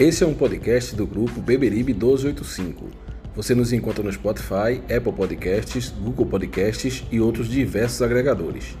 [0.00, 2.86] Esse é um podcast do grupo Beberibe 1285.
[3.36, 8.78] Você nos encontra no Spotify, Apple Podcasts, Google Podcasts e outros diversos agregadores.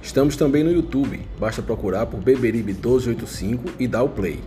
[0.00, 4.40] Estamos também no YouTube, basta procurar por Beberibe 1285 e dar o play.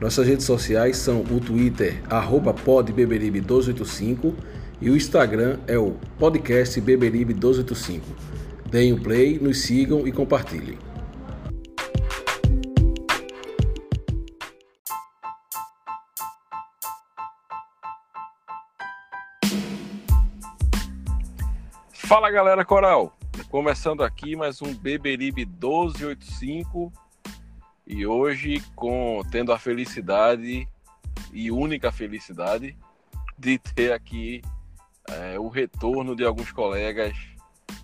[0.00, 4.32] Nossas redes sociais são o Twitter, arroba podbeberibe1285
[4.80, 8.00] e o Instagram é o podcast Beberibe1285.
[8.70, 10.78] Deem o play, nos sigam e compartilhem.
[22.12, 23.16] Fala galera coral,
[23.48, 26.92] começando aqui mais um Beberibe 1285
[27.86, 30.68] e hoje com tendo a felicidade
[31.32, 32.76] e única felicidade
[33.38, 34.42] de ter aqui
[35.08, 37.16] é, o retorno de alguns colegas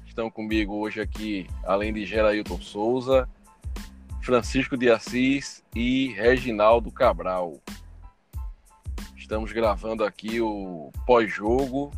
[0.06, 3.26] estão comigo hoje aqui, além de Gerailton Souza,
[4.20, 7.54] Francisco de Assis e Reginaldo Cabral.
[9.16, 11.90] Estamos gravando aqui o pós-jogo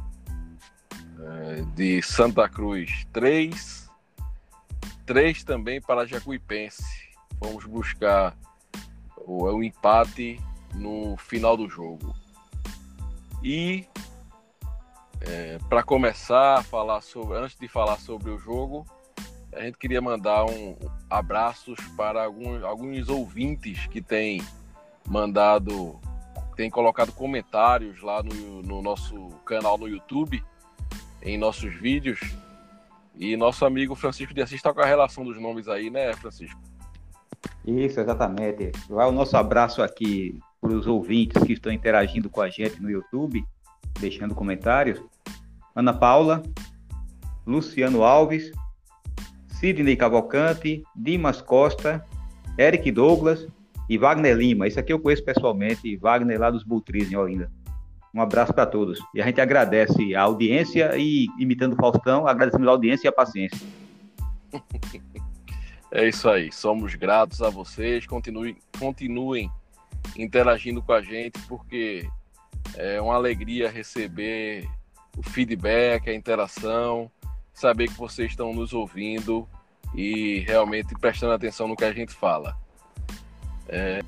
[1.74, 3.90] de Santa Cruz 3,
[5.06, 6.84] 3 também para Jacuipense.
[7.40, 8.36] Vamos buscar
[9.16, 10.40] o, o empate
[10.74, 12.14] no final do jogo.
[13.42, 13.86] E
[15.20, 18.86] é, para começar a falar sobre, antes de falar sobre o jogo,
[19.52, 20.76] a gente queria mandar um
[21.08, 24.42] abraços para alguns, alguns ouvintes que têm
[25.06, 25.98] mandado,
[26.56, 30.44] têm colocado comentários lá no, no nosso canal no YouTube,
[31.22, 32.20] em nossos vídeos.
[33.16, 36.60] E nosso amigo Francisco de Assis está com a relação dos nomes aí, né, Francisco?
[37.66, 38.72] Isso, exatamente.
[38.88, 42.90] Vai o nosso abraço aqui para os ouvintes que estão interagindo com a gente no
[42.90, 43.44] YouTube,
[43.98, 45.02] deixando comentários.
[45.74, 46.42] Ana Paula,
[47.46, 48.50] Luciano Alves,
[49.48, 52.04] Sidney Cavalcante, Dimas Costa,
[52.58, 53.46] Eric Douglas
[53.88, 54.66] e Wagner Lima.
[54.66, 57.50] Isso aqui eu conheço pessoalmente, Wagner lá dos Bultris, em Olinda.
[58.14, 58.98] Um abraço para todos.
[59.14, 63.12] E a gente agradece a audiência e, imitando o Faustão, agradecemos a audiência e a
[63.12, 63.66] paciência.
[65.92, 66.52] É isso aí.
[66.52, 68.06] Somos gratos a vocês.
[68.06, 69.50] Continuem, continuem
[70.16, 72.08] interagindo com a gente, porque
[72.76, 74.68] é uma alegria receber
[75.16, 77.10] o feedback, a interação,
[77.52, 79.48] saber que vocês estão nos ouvindo
[79.94, 82.56] e realmente prestando atenção no que a gente fala.
[83.68, 84.00] É...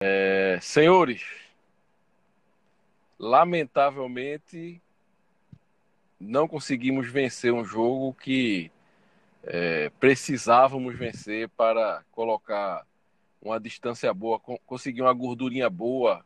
[0.00, 0.35] É...
[0.60, 1.22] Senhores,
[3.18, 4.80] lamentavelmente
[6.18, 8.70] não conseguimos vencer um jogo que
[9.42, 12.84] é, precisávamos vencer para colocar
[13.40, 16.24] uma distância boa, conseguir uma gordurinha boa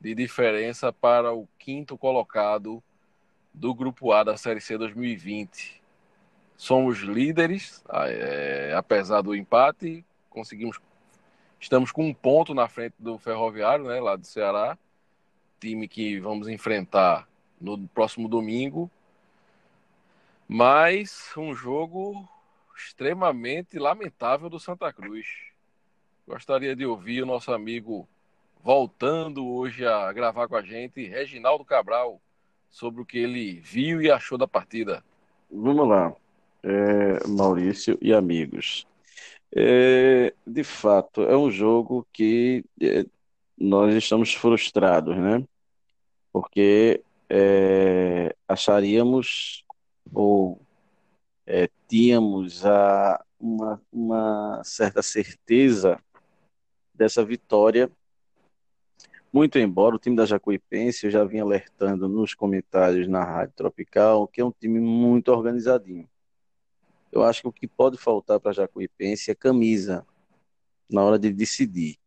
[0.00, 2.82] de diferença para o quinto colocado
[3.52, 5.82] do Grupo A da Série C 2020.
[6.56, 10.80] Somos líderes, é, apesar do empate, conseguimos,
[11.62, 14.76] estamos com um ponto na frente do Ferroviário, né, lá do Ceará,
[15.58, 17.26] time que vamos enfrentar
[17.58, 18.90] no próximo domingo
[20.54, 22.28] mas um jogo
[22.76, 25.26] extremamente lamentável do Santa Cruz.
[26.28, 28.06] Gostaria de ouvir o nosso amigo
[28.62, 32.20] voltando hoje a gravar com a gente, Reginaldo Cabral,
[32.68, 35.02] sobre o que ele viu e achou da partida.
[35.50, 36.14] Vamos lá,
[36.62, 38.86] é, Maurício e amigos.
[39.54, 43.04] É, de fato, é um jogo que é,
[43.58, 45.44] nós estamos frustrados, né?
[46.32, 49.64] Porque é, acharíamos
[50.12, 50.60] ou
[51.46, 55.98] é, tínhamos a, uma, uma certa certeza
[56.94, 57.90] dessa vitória,
[59.32, 64.28] muito embora o time da Jacuipense, eu já vinha alertando nos comentários na Rádio Tropical,
[64.28, 66.08] que é um time muito organizadinho.
[67.12, 70.06] Eu acho que o que pode faltar para Jacuipense é camisa
[70.90, 71.98] na hora de decidir.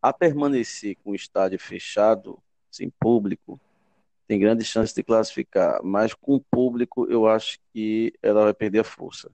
[0.00, 2.38] A permanecer com o estádio fechado,
[2.70, 3.58] sem público,
[4.28, 8.80] tem grandes chances de classificar, mas com o público eu acho que ela vai perder
[8.80, 9.30] a força.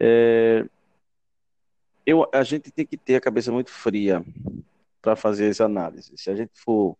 [0.00, 0.66] É,
[2.04, 4.24] eu, a gente tem que ter a cabeça muito fria
[5.00, 6.12] para fazer essa análise.
[6.16, 6.96] Se a gente for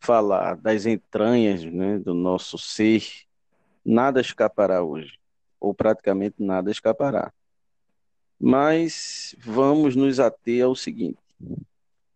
[0.00, 3.04] falar das entranhas né, do nosso ser,
[3.84, 5.19] nada escapará hoje,
[5.60, 7.32] ou praticamente nada escapará.
[8.38, 11.18] Mas vamos nos ater ao seguinte: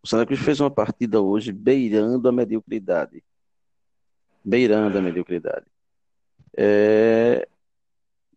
[0.03, 3.23] o Santa Cruz fez uma partida hoje beirando a mediocridade
[4.45, 5.65] beirando a mediocridade.
[6.55, 7.47] É...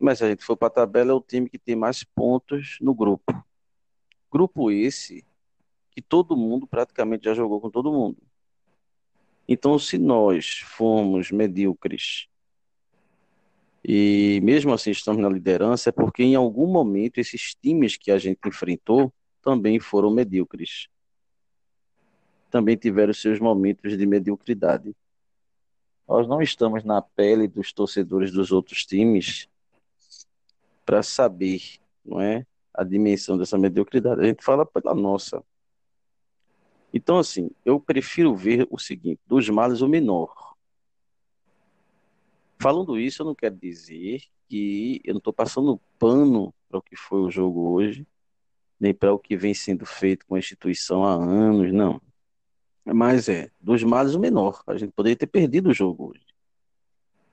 [0.00, 2.78] Mas se a gente for para a tabela, é o time que tem mais pontos
[2.80, 3.44] no grupo.
[4.32, 5.24] Grupo esse
[5.90, 8.16] que todo mundo praticamente já jogou com todo mundo.
[9.46, 12.28] Então, se nós formos medíocres
[13.90, 18.18] e mesmo assim estamos na liderança, é porque em algum momento esses times que a
[18.18, 20.88] gente enfrentou também foram medíocres.
[22.50, 24.94] Também tiveram seus momentos de mediocridade.
[26.06, 29.48] Nós não estamos na pele dos torcedores dos outros times
[30.84, 31.62] para saber,
[32.04, 32.44] não é,
[32.74, 34.20] a dimensão dessa mediocridade.
[34.20, 35.42] A gente fala pela nossa.
[36.92, 40.47] Então, assim, eu prefiro ver o seguinte: dos males o menor.
[42.60, 46.96] Falando isso, eu não quero dizer que eu não estou passando pano para o que
[46.96, 48.06] foi o jogo hoje,
[48.80, 52.00] nem para o que vem sendo feito com a instituição há anos, não.
[52.84, 54.62] Mas é, dos males o menor.
[54.66, 56.26] A gente poderia ter perdido o jogo hoje.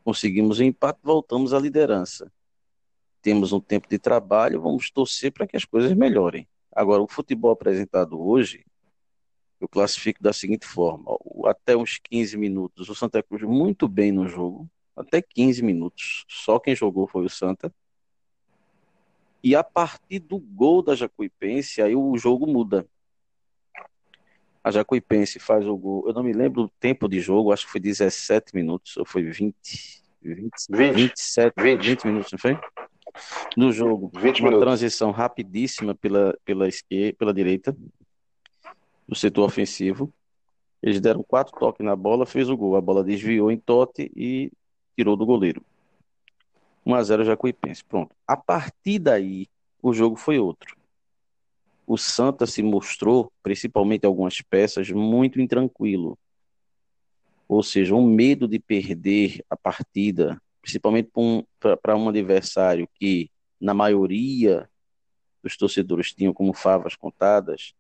[0.04, 2.32] Conseguimos o um empate, voltamos à liderança.
[3.22, 6.48] Temos um tempo de trabalho, vamos torcer para que as coisas melhorem.
[6.72, 8.66] Agora, o futebol apresentado hoje,
[9.60, 14.28] eu classifico da seguinte forma: até uns 15 minutos, o Santa Cruz muito bem no
[14.28, 16.26] jogo, até 15 minutos.
[16.28, 17.74] Só quem jogou foi o Santa.
[19.44, 22.88] E a partir do gol da Jacuipense, aí o jogo muda.
[24.64, 26.08] A Jacuipense faz o gol.
[26.08, 29.22] Eu não me lembro o tempo de jogo, acho que foi 17 minutos, ou foi
[29.24, 29.54] 20,
[30.24, 31.86] 20, 20 27, 20.
[31.86, 32.58] 20 minutos, não foi?
[33.56, 34.66] No jogo, 20 uma minutos.
[34.66, 37.78] transição rapidíssima pela, pela esquerda, pela direita,
[39.08, 40.12] no setor ofensivo.
[40.82, 42.76] Eles deram quatro toques na bola, fez o gol.
[42.76, 44.52] A bola desviou em tote e
[44.96, 45.62] tirou do goleiro.
[46.86, 47.84] 1 a 0 Jacuipense.
[47.84, 48.16] Pronto.
[48.28, 49.48] A partir daí,
[49.82, 50.76] o jogo foi outro
[51.88, 56.18] o Santa se mostrou, principalmente algumas peças, muito intranquilo.
[57.48, 61.12] Ou seja, um medo de perder a partida, principalmente
[61.82, 63.30] para um, um adversário que,
[63.62, 64.68] na maioria
[65.44, 67.74] dos torcedores, tinham como favas contadas.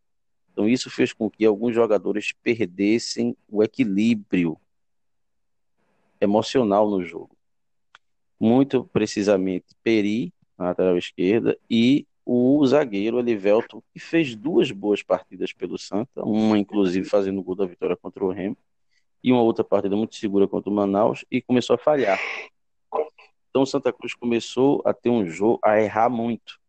[0.52, 4.58] Então, isso fez com que alguns jogadores perdessem o equilíbrio
[6.20, 7.36] emocional no jogo.
[8.40, 15.54] Muito precisamente, Peri, na lateral esquerda, e o zagueiro Elivelton, que fez duas boas partidas
[15.54, 18.58] pelo Santa, uma inclusive fazendo o gol da vitória contra o Remo,
[19.24, 22.20] e uma outra partida muito segura contra o Manaus, e começou a falhar.
[23.50, 26.60] Então o Santa Cruz começou a ter um jogo, a errar muito.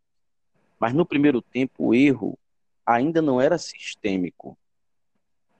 [0.78, 2.38] Mas no primeiro tempo o erro
[2.84, 4.56] ainda não era sistêmico,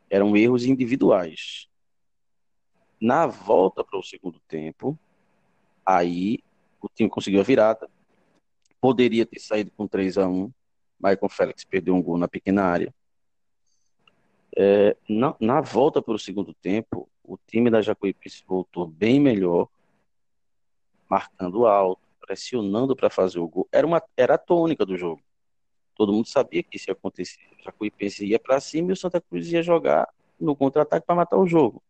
[0.09, 1.69] eram erros individuais.
[3.01, 4.99] Na volta para o segundo tempo,
[5.85, 6.39] aí
[6.81, 7.89] o time conseguiu a virada,
[8.81, 10.53] Poderia ter saído com 3 a 1
[11.01, 12.95] Michael Félix perdeu um gol na pequena área.
[14.57, 19.69] É, na, na, volta para o segundo tempo, o time da Jacuipense voltou bem melhor,
[21.11, 23.69] marcando alto, pressionando para fazer o gol.
[23.71, 25.21] Era, uma, era a tônica do jogo.
[25.95, 27.41] Todo mundo sabia que isso ia acontecer.
[27.59, 30.09] O Jacuipense ia para cima e o Santa Cruz ia jogar
[30.41, 31.83] no contra-ataque para matar o jogo.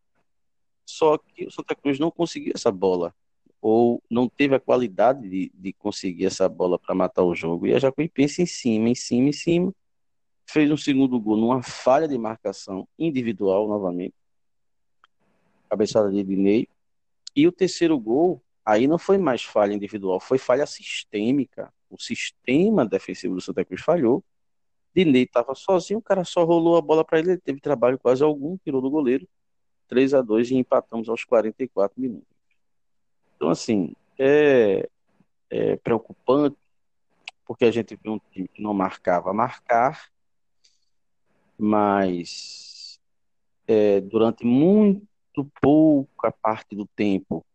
[0.87, 3.13] Só que o Santa Cruz não conseguiu essa bola
[3.61, 7.67] ou não teve a qualidade de, de conseguir essa bola para matar o jogo.
[7.67, 9.73] E a Jacuipense em cima, em cima, em cima.
[10.49, 14.15] Fez um segundo gol numa falha de marcação individual novamente.
[15.69, 16.69] Cabeçada de Dinei.
[17.35, 21.71] E o terceiro gol, aí não foi mais falha individual, foi falha sistêmica.
[21.89, 24.23] O sistema defensivo do Santa Cruz falhou.
[24.95, 28.23] Dinei estava sozinho, o cara só rolou a bola para ele, ele teve trabalho quase
[28.23, 29.27] algum, tirou do goleiro.
[29.87, 32.27] 3 a 2 e empatamos aos 44 minutos.
[33.35, 34.89] Então, assim, é,
[35.49, 36.57] é preocupante,
[37.45, 40.09] porque a gente viu um time que não marcava marcar,
[41.57, 42.99] mas
[43.67, 45.07] é, durante muito
[45.61, 47.45] pouca parte do tempo,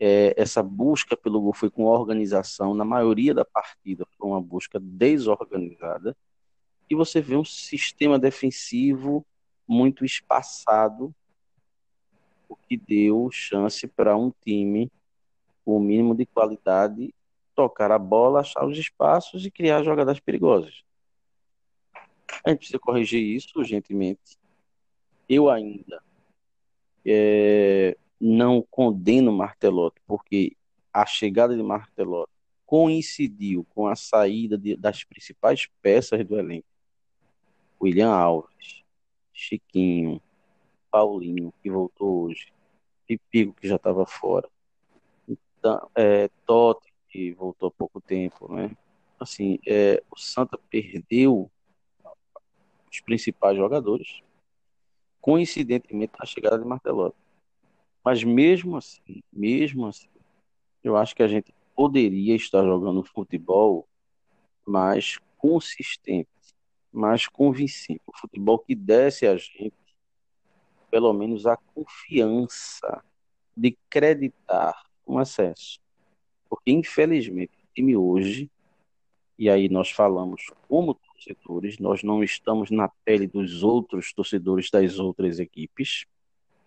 [0.00, 4.78] é, essa busca pelo gol foi com organização, na maioria da partida foi uma busca
[4.80, 6.16] desorganizada,
[6.88, 9.26] e você vê um sistema defensivo
[9.66, 11.14] muito espaçado,
[12.48, 14.90] o que deu chance para um time
[15.64, 17.14] com o mínimo de qualidade,
[17.54, 20.82] tocar a bola, achar os espaços e criar jogadas perigosas.
[22.44, 24.38] A gente precisa corrigir isso urgentemente.
[25.28, 26.02] Eu ainda
[27.04, 30.56] é, não condeno Martelotti, porque
[30.92, 32.32] a chegada de Martelotti
[32.64, 36.66] coincidiu com a saída de, das principais peças do elenco.
[37.80, 38.82] William Alves,
[39.32, 40.20] Chiquinho,
[40.90, 42.52] Paulinho, que voltou hoje,
[43.06, 44.48] Pipigo, que já estava fora,
[45.94, 48.70] é, Totti, que voltou há pouco tempo, né?
[49.18, 51.50] Assim, é, o Santa perdeu
[52.90, 54.22] os principais jogadores,
[55.20, 57.16] coincidentemente na chegada de Martelotti.
[58.04, 60.08] Mas mesmo assim, mesmo assim,
[60.82, 63.86] eu acho que a gente poderia estar jogando futebol
[64.66, 66.28] mais consistente,
[66.92, 69.74] mais convincente, o futebol que desse a gente
[70.90, 73.02] pelo menos a confiança
[73.56, 75.80] de acreditar um acesso.
[76.48, 78.50] Porque, infelizmente, o time hoje
[79.38, 84.98] e aí nós falamos como torcedores, nós não estamos na pele dos outros torcedores das
[84.98, 86.06] outras equipes,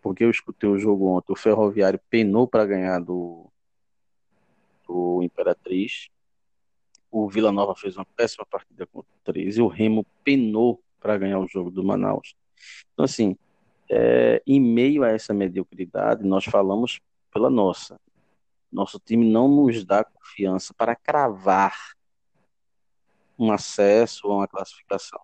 [0.01, 3.46] porque eu escutei o jogo ontem, o Ferroviário penou para ganhar do,
[4.88, 6.10] do Imperatriz,
[7.12, 11.40] o Vila Nova fez uma péssima partida contra o 13, o Remo penou para ganhar
[11.40, 12.36] o jogo do Manaus.
[12.94, 13.36] Então, assim,
[13.94, 18.00] é, em meio a essa mediocridade, nós falamos pela nossa.
[18.72, 21.76] Nosso time não nos dá confiança para cravar
[23.38, 25.20] um acesso ou uma classificação.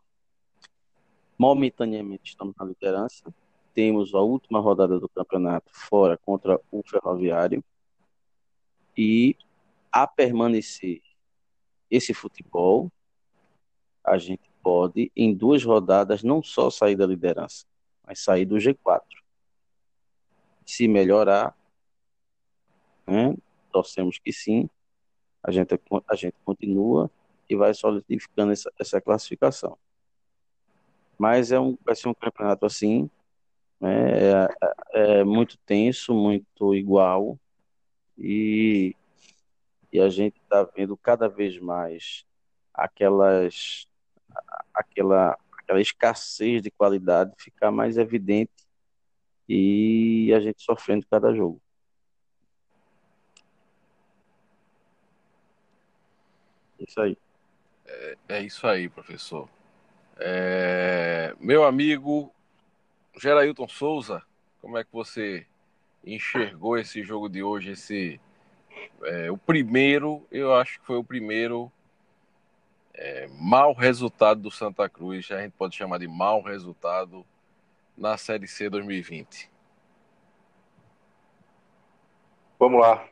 [1.38, 3.34] Momentaneamente estamos na liderança,
[3.74, 7.64] temos a última rodada do campeonato fora contra o Ferroviário
[8.98, 9.38] e
[9.90, 11.02] a permanecer
[11.90, 12.92] esse futebol,
[14.04, 17.66] a gente pode, em duas rodadas, não só sair da liderança,
[18.08, 19.04] mas sair do G4.
[20.66, 21.56] Se melhorar,
[23.06, 23.36] né,
[23.72, 24.70] torcemos que sim,
[25.44, 27.12] a gente, a gente continua
[27.50, 29.78] e vai solidificando essa, essa classificação.
[31.18, 33.10] Mas é um, vai ser um campeonato assim,
[33.80, 34.50] né, é,
[34.94, 37.38] é, é muito tenso, muito igual,
[38.18, 38.96] e,
[39.92, 42.26] e a gente está vendo cada vez mais
[42.74, 43.88] aquelas,
[44.74, 45.38] aquela,
[45.68, 48.54] aquela escassez de qualidade ficar mais evidente
[49.50, 51.62] e a gente sofrendo cada jogo.
[56.80, 57.18] Isso aí.
[57.86, 59.50] É, é isso aí, professor.
[60.18, 62.34] É, meu amigo
[63.20, 64.24] Gerailton Souza,
[64.62, 65.46] como é que você
[66.06, 67.72] enxergou esse jogo de hoje?
[67.72, 68.22] Esse
[69.04, 71.72] é, o primeiro, eu acho que foi o primeiro
[72.98, 77.24] é, mau resultado do Santa Cruz, a gente pode chamar de mau resultado
[77.96, 79.50] na Série C 2020.
[82.60, 83.08] Vamos lá,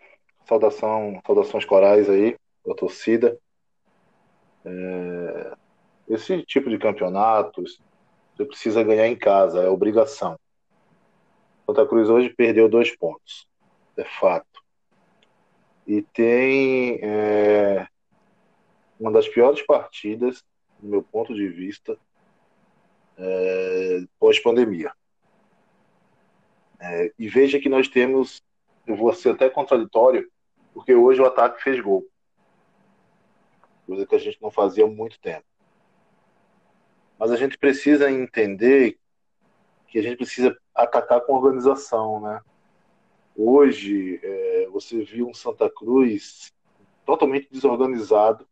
[0.47, 3.37] saudação, saudações corais aí da torcida.
[4.65, 5.53] É,
[6.09, 7.63] esse tipo de campeonato
[8.35, 10.35] você precisa ganhar em casa, é obrigação.
[11.67, 13.47] Santa Cruz hoje perdeu dois pontos,
[13.95, 14.63] é fato.
[15.85, 17.87] E tem é,
[18.99, 20.43] uma das piores partidas,
[20.79, 21.97] do meu ponto de vista,
[23.17, 24.91] é, pós-pandemia.
[26.79, 28.41] É, e veja que nós temos,
[28.85, 30.29] eu vou ser até contraditório,
[30.73, 32.05] porque hoje o ataque fez gol
[33.85, 35.45] coisa que a gente não fazia há muito tempo.
[37.17, 38.97] Mas a gente precisa entender
[39.87, 42.41] que a gente precisa atacar com organização, né?
[43.37, 46.51] Hoje, é, você viu um Santa Cruz
[47.05, 48.47] totalmente desorganizado,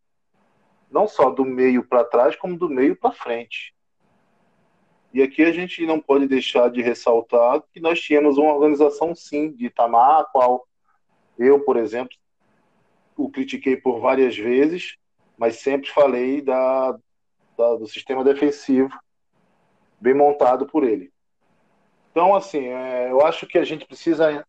[0.93, 3.73] não só do meio para trás, como do meio para frente.
[5.11, 9.51] E aqui a gente não pode deixar de ressaltar que nós tínhamos uma organização, sim,
[9.51, 10.67] de Itamar, a qual
[11.37, 12.15] eu, por exemplo,
[13.17, 14.95] o critiquei por várias vezes,
[15.37, 16.91] mas sempre falei da,
[17.57, 18.95] da, do sistema defensivo
[19.99, 21.11] bem montado por ele.
[22.11, 24.45] Então, assim, é, eu acho que a gente precisa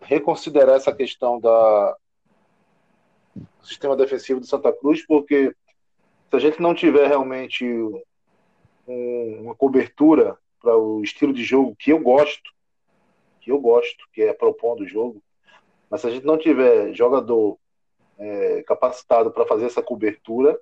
[0.00, 1.96] reconsiderar essa questão da,
[3.62, 5.54] sistema defensivo do Santa Cruz, porque
[6.30, 7.64] se a gente não tiver realmente
[8.86, 12.50] um, uma cobertura para o estilo de jogo que eu gosto,
[13.40, 15.22] que eu gosto, que é propondo o jogo,
[15.90, 17.58] mas se a gente não tiver jogador
[18.18, 20.58] é, capacitado para fazer essa cobertura,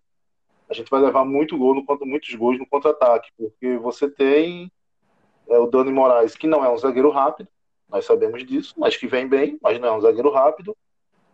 [0.69, 4.73] a gente vai levar muito gol no, muitos gols no contra-ataque, porque você tem
[5.49, 7.49] é, o Dani Moraes, que não é um zagueiro rápido,
[7.88, 10.76] nós sabemos disso, mas que vem bem, mas não é um zagueiro rápido,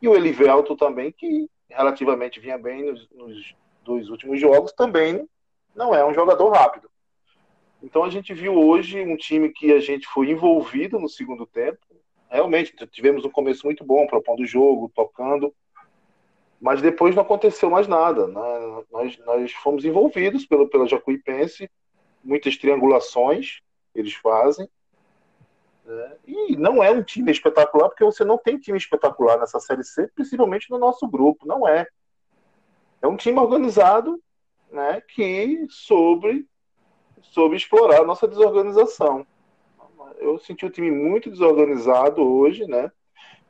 [0.00, 3.54] e o Elivelto também, que relativamente vinha bem nos, nos
[3.84, 5.28] dois últimos jogos, também
[5.74, 6.90] não é um jogador rápido.
[7.82, 11.78] Então a gente viu hoje um time que a gente foi envolvido no segundo tempo.
[12.28, 15.54] Realmente, tivemos um começo muito bom, propondo o jogo, tocando,
[16.60, 18.26] mas depois não aconteceu mais nada.
[18.26, 18.84] Né?
[18.90, 21.70] Nós, nós fomos envolvidos pelo, pela Jacuipense,
[22.24, 23.60] muitas triangulações
[23.94, 24.68] eles fazem.
[25.86, 26.16] Né?
[26.26, 30.08] E não é um time espetacular, porque você não tem time espetacular nessa Série C,
[30.08, 31.86] principalmente no nosso grupo, não é.
[33.00, 34.20] É um time organizado
[34.70, 36.46] né, que sobre,
[37.22, 39.26] sobre explorar a nossa desorganização.
[40.18, 42.90] Eu senti o time muito desorganizado hoje, né?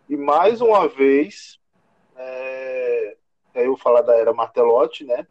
[0.08, 1.58] E mais uma vez,
[2.16, 3.16] é,
[3.54, 5.26] eu vou falar da era Martelotti, né?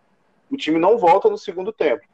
[0.49, 2.05] O time não volta no segundo tempo.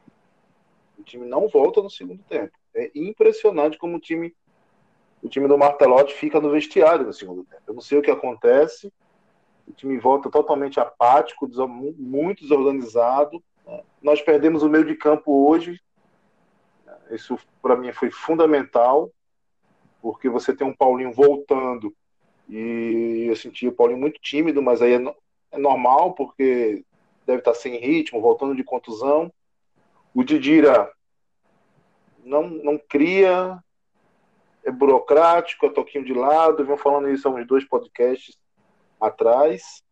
[0.98, 2.52] O time não volta no segundo tempo.
[2.74, 4.34] É impressionante como o time,
[5.22, 7.62] o time do Martelotti fica no vestiário no segundo tempo.
[7.66, 8.92] Eu não sei o que acontece.
[9.66, 11.48] O time volta totalmente apático,
[11.96, 13.42] muito desorganizado.
[14.02, 15.80] Nós perdemos o meio de campo hoje.
[17.10, 19.10] Isso para mim foi fundamental,
[20.00, 21.94] porque você tem um Paulinho voltando
[22.48, 25.14] e eu senti o Paulinho muito tímido, mas aí é,
[25.52, 26.84] é normal, porque
[27.24, 29.32] deve estar sem ritmo, voltando de contusão.
[30.12, 30.90] O Didira
[32.24, 33.62] não, não cria,
[34.64, 36.64] é burocrático, é toquinho de lado.
[36.64, 38.38] Vim falando isso há uns dois podcasts
[39.00, 39.82] atrás.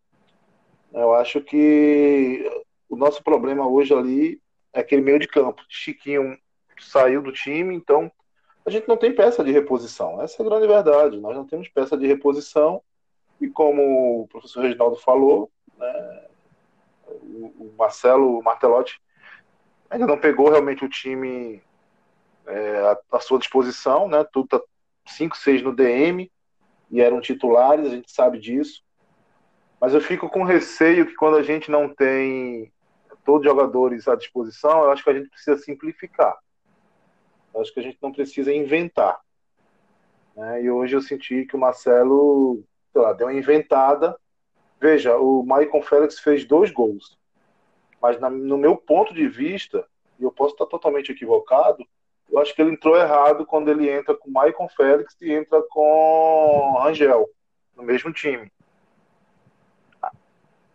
[0.92, 2.44] Eu acho que
[2.88, 4.40] o nosso problema hoje ali
[4.72, 5.62] é aquele meio de campo.
[5.68, 6.36] Chiquinho
[6.78, 8.10] saiu do time, então
[8.64, 10.20] a gente não tem peça de reposição.
[10.22, 11.20] Essa é a grande verdade.
[11.20, 12.82] Nós não temos peça de reposição.
[13.40, 16.26] E como o professor Reginaldo falou, né,
[17.08, 19.00] o Marcelo Martelotti
[19.88, 21.62] ainda não pegou realmente o time
[22.50, 24.24] é, à, sua disposição, né?
[24.32, 24.60] Tudo tá
[25.06, 26.30] 5, 6 no DM
[26.90, 28.82] e eram titulares, a gente sabe disso.
[29.80, 32.72] Mas eu fico com receio que quando a gente não tem
[33.24, 36.36] todos os jogadores à disposição, eu acho que a gente precisa simplificar.
[37.54, 39.20] Eu acho que a gente não precisa inventar.
[40.36, 40.64] Né?
[40.64, 42.62] E hoje eu senti que o Marcelo
[42.94, 44.18] lá, deu uma inventada.
[44.80, 47.18] Veja, o Maicon Félix fez dois gols.
[48.00, 49.86] Mas na, no meu ponto de vista,
[50.18, 51.86] e eu posso estar totalmente equivocado,
[52.30, 56.78] eu acho que ele entrou errado quando ele entra com Maicon Félix e entra com
[56.80, 57.28] Angel
[57.76, 58.50] no mesmo time.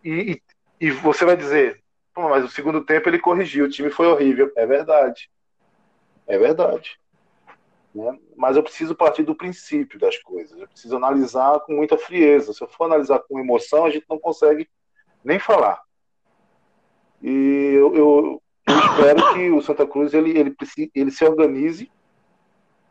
[0.04, 1.82] E, e, e você vai dizer,
[2.16, 4.52] mas o segundo tempo ele corrigiu, o time foi horrível.
[4.56, 5.30] É verdade.
[6.28, 7.00] É verdade.
[7.94, 8.20] Né?
[8.36, 10.60] Mas eu preciso partir do princípio das coisas.
[10.60, 12.54] Eu preciso analisar com muita frieza.
[12.54, 14.70] Se eu for analisar com emoção, a gente não consegue
[15.24, 15.82] nem falar.
[17.22, 18.44] E eu, eu,
[18.86, 20.56] espero que o Santa Cruz ele, ele,
[20.94, 21.92] ele se organize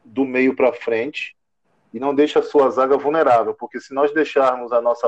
[0.05, 1.37] do meio para frente
[1.93, 5.07] e não deixe a sua zaga vulnerável, porque se nós deixarmos a nossa,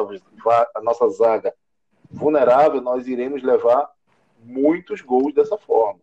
[0.75, 1.52] a nossa zaga
[2.11, 3.90] vulnerável, nós iremos levar
[4.38, 6.00] muitos gols dessa forma.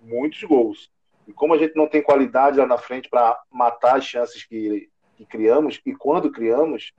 [0.00, 0.90] Muitos gols.
[1.26, 4.90] E como a gente não tem qualidade lá na frente para matar as chances que,
[5.16, 6.92] que criamos, e quando criamos,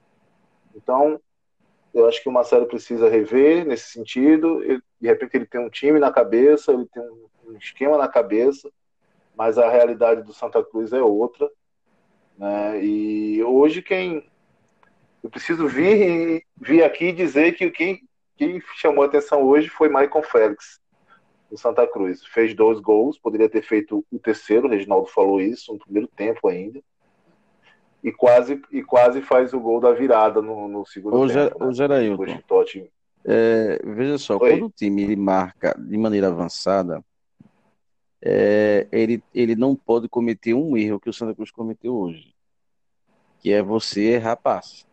[0.75, 1.19] então
[1.93, 4.61] eu acho que o Marcelo precisa rever nesse sentido.
[4.99, 8.71] De repente ele tem um time na cabeça, ele tem um, esquema na cabeça,
[9.35, 11.49] mas a realidade do Santa Cruz é outra.
[12.37, 12.83] Né?
[12.83, 14.27] E hoje quem
[15.23, 18.01] eu preciso vir vir aqui dizer que quem,
[18.35, 20.79] quem chamou a atenção hoje foi Michael Félix
[21.49, 22.25] do Santa Cruz.
[22.25, 26.47] Fez dois gols, poderia ter feito o terceiro, o Reginaldo falou isso no primeiro tempo
[26.47, 26.81] ainda
[28.05, 31.63] e quase, e quase faz o gol da virada no, no segundo tempo.
[31.63, 31.73] Ô, né?
[31.73, 32.91] Gerailton, Totti...
[33.27, 34.51] é, veja só, Oi?
[34.51, 37.03] quando o time ele marca de maneira avançada,
[38.21, 42.35] é, ele, ele não pode cometer um erro que o Santa Cruz cometeu hoje,
[43.39, 44.85] que é você errar passe.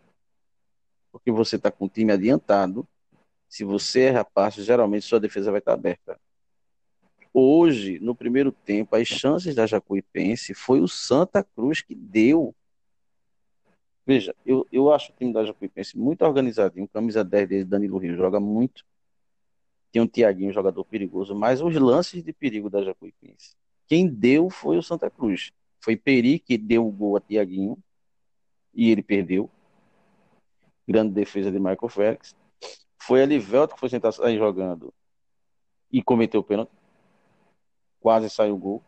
[1.10, 2.88] Porque você está com o time adiantado,
[3.48, 6.18] se você errar passe, geralmente sua defesa vai estar aberta.
[7.34, 12.54] Hoje, no primeiro tempo, as chances da Jacuipense foi o Santa Cruz que deu
[14.04, 16.88] Veja, eu, eu acho o time da Jacuipense muito organizadinho.
[16.88, 18.84] Camisa 10 dele, Danilo Rio, joga muito.
[19.92, 21.34] Tem um Tiaguinho, jogador perigoso.
[21.34, 23.54] Mas os lances de perigo da Jacuipense,
[23.86, 25.52] quem deu foi o Santa Cruz.
[25.80, 27.78] Foi Peri que deu o gol a Tiaguinho.
[28.74, 29.50] E ele perdeu.
[30.88, 32.34] Grande defesa de Michael Félix.
[32.98, 34.92] Foi Elivelto que foi sentar aí jogando
[35.92, 36.72] e cometeu o pênalti.
[38.00, 38.82] Quase saiu o gol.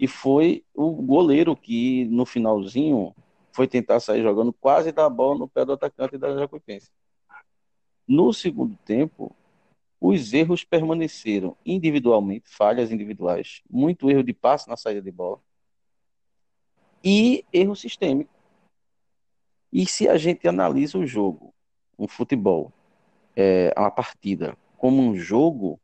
[0.00, 3.14] E foi o goleiro que no finalzinho
[3.58, 6.92] foi tentar sair jogando, quase dar a bola no pé do atacante da Jacuipense.
[8.06, 9.34] No segundo tempo,
[10.00, 15.40] os erros permaneceram individualmente, falhas individuais, muito erro de passe na saída de bola
[17.02, 18.30] e erro sistêmico.
[19.72, 21.52] E se a gente analisa o jogo,
[21.98, 22.72] um futebol,
[23.34, 25.80] é, uma partida, como um jogo,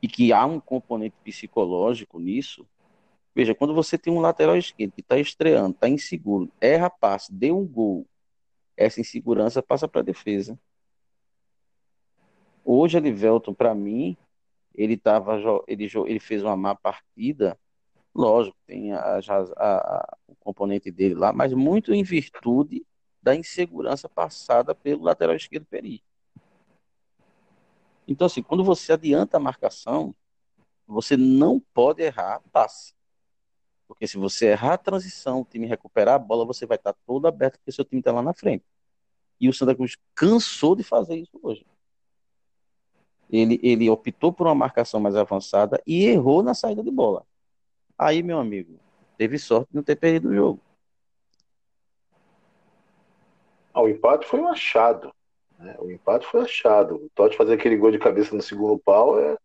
[0.00, 2.64] e que há um componente psicológico nisso,
[3.38, 7.56] Veja, quando você tem um lateral esquerdo que está estreando, está inseguro, erra passe, deu
[7.56, 8.04] um gol,
[8.76, 10.58] essa insegurança passa para a defesa.
[12.64, 14.16] Hoje, Elivelton, para mim,
[14.74, 17.56] ele, tava, ele, ele fez uma má partida,
[18.12, 22.84] lógico, tem a, a, a, o componente dele lá, mas muito em virtude
[23.22, 26.02] da insegurança passada pelo lateral esquerdo Peri.
[28.04, 30.12] Então, assim, quando você adianta a marcação,
[30.88, 32.97] você não pode errar passe.
[33.88, 37.26] Porque se você errar a transição, o time recuperar a bola, você vai estar todo
[37.26, 38.64] aberto porque seu time está lá na frente.
[39.40, 41.66] E o Santa Cruz cansou de fazer isso hoje.
[43.30, 47.26] Ele, ele optou por uma marcação mais avançada e errou na saída de bola.
[47.96, 48.78] Aí, meu amigo,
[49.16, 50.60] teve sorte de não ter perdido o jogo.
[53.72, 55.12] Ah, o empate foi um achado.
[55.58, 55.76] Né?
[55.78, 56.96] O empate foi achado.
[56.96, 59.36] O Totti fazer aquele gol de cabeça no segundo pau é,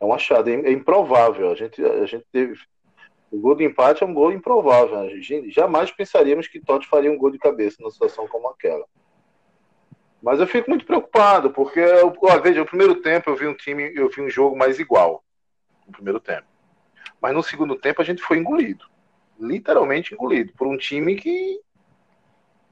[0.00, 0.48] é um achado.
[0.48, 1.50] É, improvável.
[1.50, 2.58] A gente, a gente teve,
[3.30, 5.04] o gol do empate é um gol improvável.
[5.04, 5.20] Né?
[5.48, 8.86] Jamais pensaríamos que Totti faria um gol de cabeça numa situação como aquela.
[10.22, 13.92] Mas eu fico muito preocupado, porque, ó, veja, no primeiro tempo eu vi um time,
[13.94, 15.22] eu vi um jogo mais igual.
[15.86, 16.46] No primeiro tempo.
[17.20, 18.84] Mas no segundo tempo a gente foi engolido.
[19.38, 20.52] Literalmente engolido.
[20.54, 21.60] Por um time que,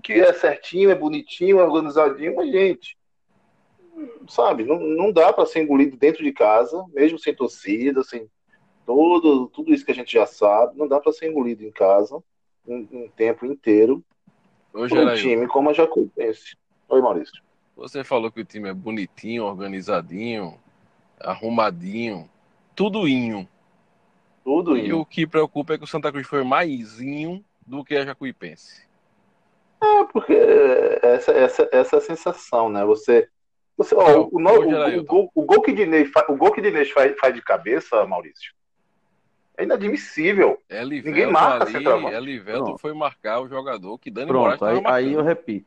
[0.02, 2.96] que é certinho, é bonitinho, é organizadinho, mas, gente.
[4.28, 8.28] Sabe, não, não dá para ser engolido dentro de casa, mesmo sem torcida, sem
[8.86, 10.78] todo, tudo isso que a gente já sabe.
[10.78, 12.22] Não dá para ser engolido em casa
[12.66, 14.02] um, um tempo inteiro.
[14.72, 15.22] Hoje por um era eu.
[15.22, 16.56] time como a Jacuipense.
[16.88, 17.42] Oi, Maurício.
[17.76, 20.58] Você falou que o time é bonitinho, organizadinho,
[21.20, 22.28] arrumadinho,
[22.74, 23.46] tudoinho.
[24.44, 28.04] Tudo E o que preocupa é que o Santa Cruz foi maisinho do que a
[28.06, 28.86] Jacuipense.
[29.82, 30.32] É, porque
[31.02, 32.84] essa, essa, essa é a sensação, né?
[32.84, 33.28] Você.
[33.76, 37.14] você ó, o, o- o o gol que Dinês faz, o gol que Dinês faz,
[37.18, 38.54] faz de cabeça, Maurício,
[39.56, 40.62] é inadmissível.
[40.68, 42.14] Elivelton Ninguém marca ali, centroavante.
[42.14, 42.80] Elivelton Pronto.
[42.80, 44.94] foi marcar o jogador que Dani Moraes Pronto, estava aí, marcando.
[44.96, 45.66] aí eu repito.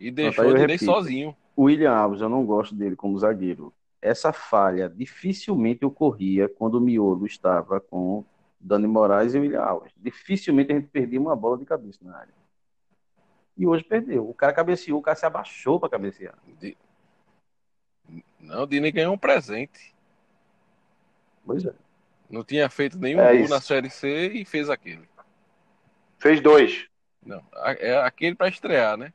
[0.00, 0.84] E deixou aí eu o Dinei repito.
[0.92, 1.36] sozinho.
[1.56, 3.72] O William Alves, eu não gosto dele como zagueiro.
[4.00, 8.24] Essa falha dificilmente ocorria quando o Miolo estava com
[8.60, 9.92] Dani Moraes e o William Alves.
[9.96, 12.32] Dificilmente a gente perdia uma bola de cabeça na área.
[13.56, 14.28] E hoje perdeu.
[14.28, 16.34] O cara cabeceou, o cara se abaixou para cabecear.
[16.60, 16.76] De-
[18.38, 19.92] Não, o Dinei ganhou um presente.
[21.44, 21.72] Pois é.
[22.28, 23.50] Não tinha feito nenhum É gol isso.
[23.54, 25.08] na Série C e fez aquele.
[26.18, 26.86] Fez dois.
[27.24, 27.42] Não,
[27.78, 29.12] é aquele para estrear, né?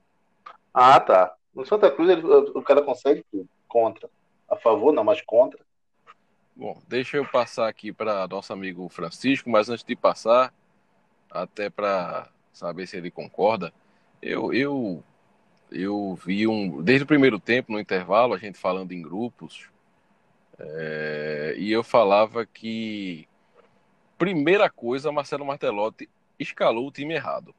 [0.74, 1.36] Ah, tá.
[1.54, 3.48] No Santa Cruz ele- o cara consegue tudo.
[3.68, 4.10] Contra.
[4.50, 5.60] A favor, não, mas contra.
[6.56, 10.54] Bom, deixa eu passar aqui para nosso amigo Francisco, mas antes de passar,
[11.30, 13.74] até para saber se ele concorda,
[14.22, 15.04] eu, eu,
[15.72, 16.82] eu vi um.
[16.82, 19.68] Desde o primeiro tempo, no intervalo, a gente falando em grupos,
[20.60, 23.28] é, e eu falava que,
[24.18, 27.54] primeira coisa, Marcelo Martelotti escalou o time errado.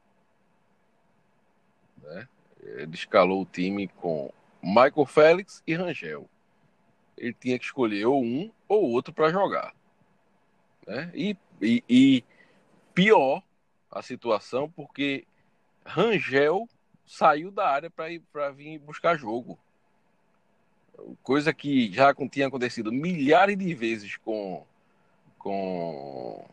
[2.01, 2.27] Né?
[2.61, 4.31] Ele escalou o time com
[4.61, 6.29] Michael Félix e Rangel
[7.17, 9.73] ele tinha que escolher ou um ou outro para jogar.
[10.85, 11.11] Né?
[11.13, 12.23] E, e, e
[12.93, 13.41] pior
[13.89, 15.25] a situação, porque
[15.85, 16.67] Rangel
[17.05, 19.57] saiu da área para ir para vir buscar jogo.
[21.21, 24.63] Coisa que já tinha acontecido milhares de vezes com,
[25.37, 26.45] com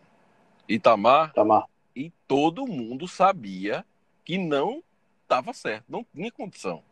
[0.69, 1.67] Itamar Tamar.
[1.95, 3.85] e todo mundo sabia
[4.25, 4.83] que não
[5.23, 6.83] estava certo, não tinha condição,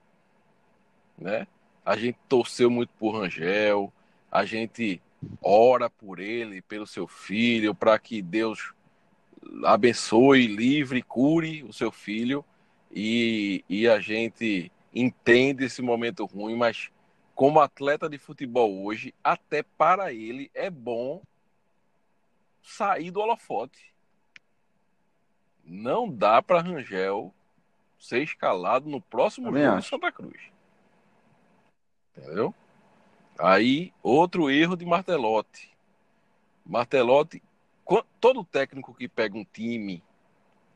[1.19, 1.47] né?
[1.85, 3.93] A gente torceu muito por Rangel,
[4.31, 5.01] a gente
[5.43, 8.73] ora por ele, pelo seu filho, para que Deus
[9.65, 12.45] abençoe, livre, cure o seu filho
[12.91, 16.91] e, e a gente entende esse momento ruim, mas
[17.41, 21.23] como atleta de futebol hoje, até para ele é bom
[22.63, 23.95] sair do holofote.
[25.65, 27.33] Não dá para Rangel
[27.99, 29.85] ser escalado no próximo Também jogo acho.
[29.85, 30.39] de Santa Cruz.
[32.15, 32.55] Entendeu?
[33.39, 35.75] Aí, outro erro de Martelotti.
[36.63, 37.43] Martelotti,
[38.21, 40.05] todo técnico que pega um time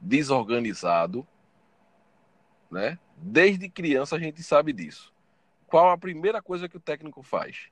[0.00, 1.28] desorganizado,
[2.70, 2.98] né?
[3.18, 5.12] Desde criança a gente sabe disso.
[5.66, 7.68] Qual a primeira coisa que o técnico faz?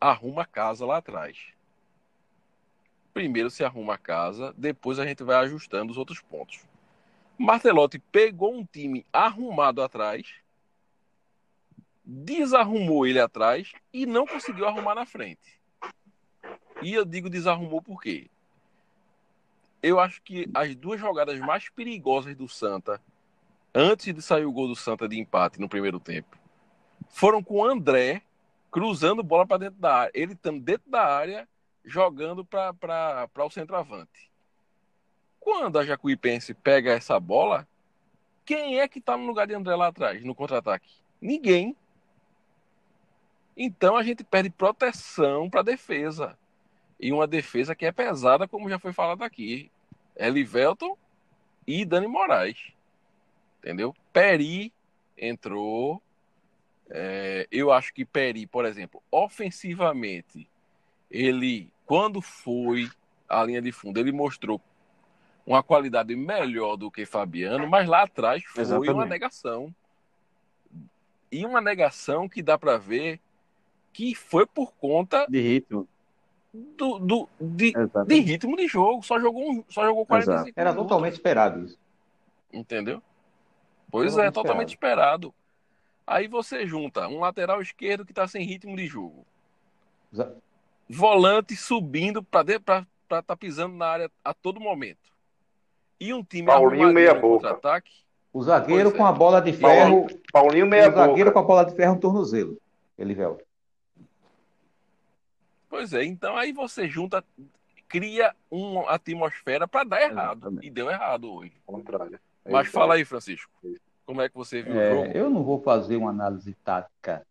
[0.00, 1.52] Arruma a casa lá atrás.
[3.12, 6.60] Primeiro se arruma a casa, depois a gente vai ajustando os outros pontos.
[7.38, 10.34] Martelotti pegou um time arrumado atrás,
[12.04, 15.60] desarrumou ele atrás e não conseguiu arrumar na frente.
[16.82, 18.30] E eu digo desarrumou por quê?
[19.82, 23.00] Eu acho que as duas jogadas mais perigosas do Santa,
[23.74, 26.38] antes de sair o gol do Santa de empate no primeiro tempo,
[27.10, 28.22] foram com o André
[28.70, 30.10] cruzando bola para dentro da área.
[30.14, 31.48] Ele estando dentro da área,
[31.84, 34.30] jogando para o centroavante.
[35.40, 37.66] Quando a Jacuipense pega essa bola,
[38.44, 40.90] quem é que está no lugar de André lá atrás, no contra-ataque?
[41.20, 41.74] Ninguém.
[43.56, 46.36] Então a gente perde proteção para a defesa.
[46.98, 49.70] E uma defesa que é pesada, como já foi falado aqui.
[50.16, 50.96] Elivelton
[51.66, 52.72] e Dani Moraes.
[53.58, 53.94] Entendeu?
[54.12, 54.72] Peri
[55.16, 56.02] entrou.
[56.90, 60.48] É, eu acho que Peri, por exemplo, ofensivamente,
[61.10, 62.88] ele, quando foi
[63.28, 64.60] à linha de fundo, ele mostrou
[65.44, 68.92] uma qualidade melhor do que Fabiano, mas lá atrás foi Exatamente.
[68.92, 69.74] uma negação.
[71.30, 73.20] E uma negação que dá para ver
[73.92, 75.88] que foi por conta De ritmo.
[76.52, 77.72] do, do, de,
[78.06, 79.02] de ritmo de jogo.
[79.02, 81.78] Só jogou, um- só jogou 45 Era totalmente esperado isso.
[82.52, 83.02] Entendeu?
[83.90, 85.34] Pois Totalmente é, totalmente esperado.
[86.06, 89.26] Aí você junta um lateral esquerdo que tá sem ritmo de jogo.
[90.12, 90.34] Exa-
[90.88, 92.86] Volante subindo para estar
[93.26, 95.10] tá pisando na área a todo momento.
[95.98, 97.48] E um time Paulinho meia no boca.
[97.48, 97.90] contra-ataque.
[98.32, 100.06] O zagueiro com a bola de ferro.
[100.32, 102.60] Paulinho meia O zagueiro com a bola de ferro no tornozelo.
[102.96, 103.44] Elivelto.
[105.68, 107.24] Pois é, então aí você junta,
[107.88, 110.38] cria uma atmosfera para dar errado.
[110.38, 110.66] Exatamente.
[110.66, 111.52] E deu errado hoje.
[111.66, 112.20] Contrário.
[112.44, 113.50] É Mas fala aí, Francisco.
[114.06, 115.18] Como é que você viu o É, jogo?
[115.18, 117.26] eu não vou fazer uma análise tática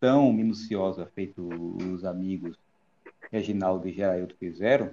[0.00, 2.56] tão minuciosa feito os amigos
[3.30, 4.90] Reginaldo e Geraildo fizeram,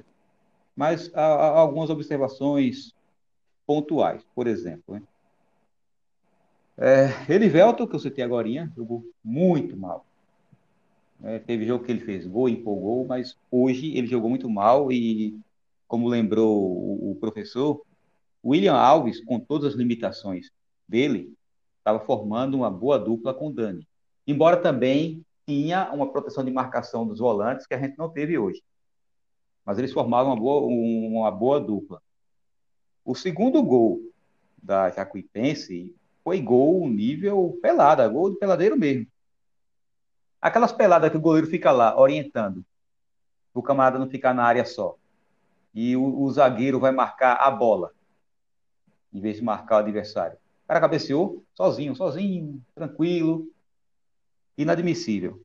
[0.76, 2.94] mas há, há algumas observações
[3.66, 4.24] pontuais.
[4.36, 5.04] Por exemplo, né?
[6.78, 10.06] é, Elivelto, que eu citei agora, jogou muito mal.
[11.24, 15.40] É, teve jogo que ele fez gol, empolgou, mas hoje ele jogou muito mal e,
[15.88, 17.82] como lembrou o, o professor,
[18.44, 20.52] William Alves, com todas as limitações
[20.88, 21.34] dele,
[21.78, 23.88] estava formando uma boa dupla com o Dani.
[24.28, 28.64] Embora também tinha uma proteção de marcação dos volantes que a gente não teve hoje.
[29.64, 32.02] Mas eles formavam uma boa, uma boa dupla.
[33.04, 34.02] O segundo gol
[34.62, 39.08] da Jacuipense foi gol nível pelada, gol de peladeiro mesmo.
[40.42, 42.66] Aquelas peladas que o goleiro fica lá orientando,
[43.54, 44.96] o camarada não ficar na área só.
[45.74, 47.92] E o, o zagueiro vai marcar a bola,
[49.14, 50.38] em vez de marcar o adversário.
[50.66, 53.48] O cara cabeceou sozinho, sozinho, tranquilo,
[54.58, 55.40] inadmissível.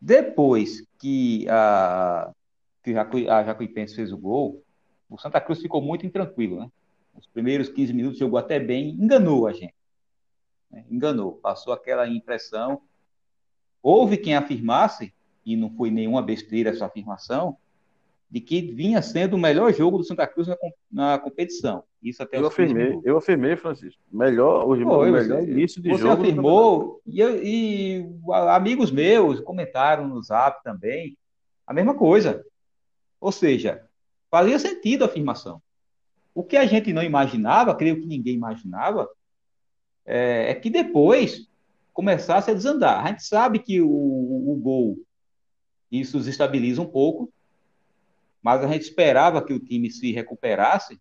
[0.00, 2.32] Depois que a,
[2.80, 4.62] que a Jacuipense fez o gol,
[5.10, 6.70] o Santa Cruz ficou muito intranquilo, né?
[7.12, 9.74] Os primeiros 15 minutos jogou até bem, enganou a gente.
[10.70, 10.84] né?
[10.88, 12.82] Enganou, passou aquela impressão.
[13.82, 15.12] Houve quem afirmasse,
[15.44, 17.56] e não foi nenhuma besteira essa afirmação,
[18.30, 20.56] de que vinha sendo o melhor jogo do Santa Cruz na,
[20.90, 21.84] na competição.
[22.02, 24.02] Isso até Eu os 15 afirmei, eu afirmei, Francisco.
[24.10, 26.16] Melhor, o Foi, melhor você- início de Você jogo.
[26.16, 28.06] do afirmou, e, eu- e
[28.50, 31.16] amigos meus comentaram no zap também,
[31.66, 32.44] a mesma coisa.
[33.20, 33.84] Ou seja,
[34.30, 35.62] fazia sentido a afirmação.
[36.34, 39.08] O que a gente não imaginava, creio que ninguém imaginava,
[40.04, 41.48] é, é que depois
[41.92, 43.04] começasse a desandar.
[43.04, 44.98] A gente sabe que o, o gol,
[45.90, 47.32] isso desestabiliza um pouco,
[48.44, 51.00] mas a gente esperava que o time se recuperasse.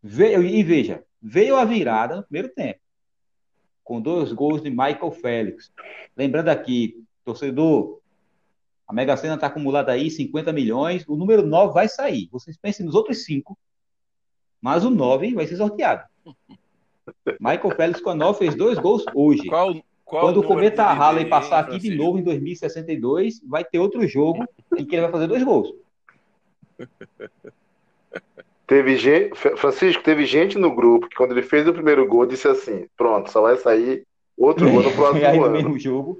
[0.00, 2.80] Veio, e veja, veio a virada no primeiro tempo
[3.84, 5.72] com dois gols de Michael Félix.
[6.16, 8.00] Lembrando aqui, torcedor,
[8.86, 12.28] a Mega Sena está acumulada aí 50 milhões, o número 9 vai sair.
[12.30, 13.58] Vocês pensem nos outros cinco,
[14.60, 16.04] mas o 9 vai ser sorteado.
[17.40, 19.44] Michael Félix com a 9 fez dois gols hoje.
[19.46, 24.06] Qual, qual Quando o Cometa Halley passar aqui de novo em 2062, vai ter outro
[24.06, 24.44] jogo
[24.78, 25.81] em que ele vai fazer dois gols.
[28.66, 32.48] Teve gente, Francisco, teve gente no grupo que quando ele fez o primeiro gol disse
[32.48, 35.52] assim: pronto, só vai sair outro gol no E aí próximo no ano.
[35.52, 36.18] mesmo jogo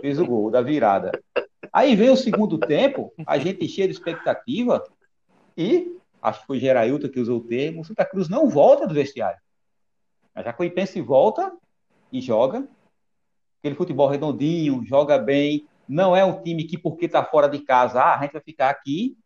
[0.00, 1.12] fez o gol da virada.
[1.72, 4.84] Aí veio o segundo tempo, a gente cheia de expectativa
[5.56, 8.92] e acho que foi Gerailton que usou o termo, o Santa Cruz não volta do
[8.92, 9.40] vestiário.
[10.34, 11.52] A Jacuipense volta
[12.12, 12.68] e joga.
[13.60, 15.66] Aquele futebol redondinho, joga bem.
[15.88, 18.68] Não é um time que porque está fora de casa, ah, a gente vai ficar
[18.68, 19.16] aqui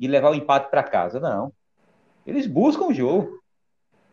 [0.00, 1.20] e levar o empate para casa.
[1.20, 1.52] Não.
[2.26, 3.38] Eles buscam o jogo.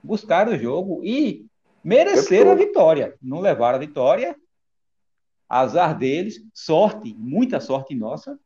[0.03, 1.47] Buscaram o jogo e
[1.83, 3.15] mereceram a vitória.
[3.21, 4.35] Não levaram a vitória.
[5.49, 8.37] Azar deles, sorte, muita sorte nossa.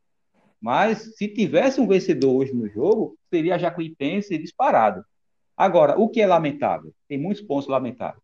[0.61, 5.03] Mas se tivesse um vencedor hoje no jogo, seria a Jacuipense disparado.
[5.57, 6.93] Agora, o que é lamentável?
[7.07, 8.23] Tem muitos pontos lamentáveis.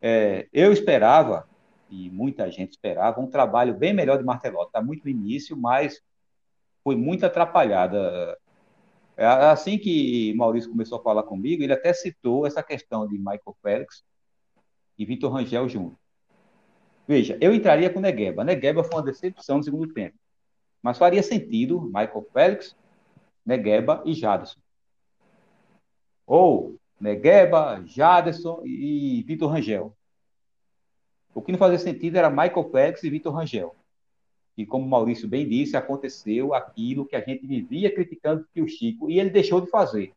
[0.00, 1.46] É, eu esperava,
[1.90, 4.68] e muita gente esperava, um trabalho bem melhor de Martelotti.
[4.68, 6.00] Está muito no início, mas
[6.88, 8.38] foi muito atrapalhada.
[9.14, 13.56] É, Assim que Maurício começou a falar comigo, ele até citou essa questão de Michael
[13.60, 14.02] Félix
[14.96, 15.98] e Vitor Rangel junto.
[17.06, 18.42] Veja, eu entraria com Negueba.
[18.42, 20.16] Negueba foi uma decepção no segundo tempo.
[20.82, 22.74] Mas faria sentido Michael Félix,
[23.44, 24.58] Negueba e Jadson.
[26.26, 29.94] Ou Negueba, Jadson e Vitor Rangel.
[31.34, 33.77] O que não fazia sentido era Michael Félix e Vitor Rangel.
[34.58, 38.66] E como o Maurício bem disse, aconteceu aquilo que a gente vivia criticando que o
[38.66, 40.12] Chico, e ele deixou de fazer.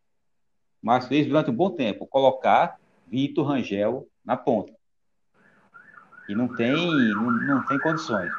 [0.81, 4.73] Mas fez durante um bom tempo, colocar Vitor Rangel na ponta.
[6.27, 6.75] E não tem,
[7.13, 8.31] não, não tem condições.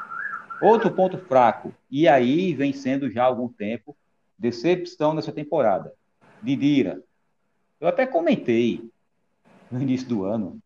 [0.60, 3.96] Outro ponto fraco, e aí vem sendo já há algum tempo,
[4.36, 5.94] decepção nessa temporada.
[6.42, 7.00] Didira.
[7.80, 8.90] Eu até comentei
[9.70, 10.58] no início do ano.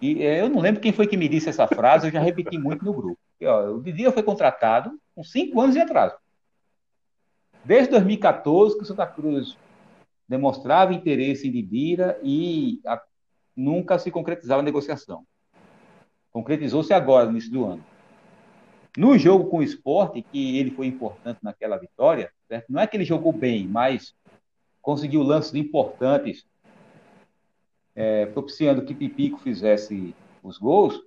[0.00, 2.56] E eh, eu não lembro quem foi que me disse essa frase, eu já repeti
[2.56, 3.18] muito no grupo.
[3.42, 6.16] Ó, o Didira foi contratado com cinco anos de atraso.
[7.64, 9.56] Desde 2014 que o Santa Cruz
[10.28, 13.00] demonstrava interesse em Didira e a,
[13.56, 15.24] nunca se concretizava a negociação.
[16.30, 17.84] Concretizou-se agora, no início do ano.
[18.96, 22.66] No jogo com o esporte, que ele foi importante naquela vitória, certo?
[22.68, 24.14] não é que ele jogou bem, mas
[24.80, 26.44] conseguiu lances importantes
[27.94, 31.00] é, propiciando que Pipico fizesse os gols,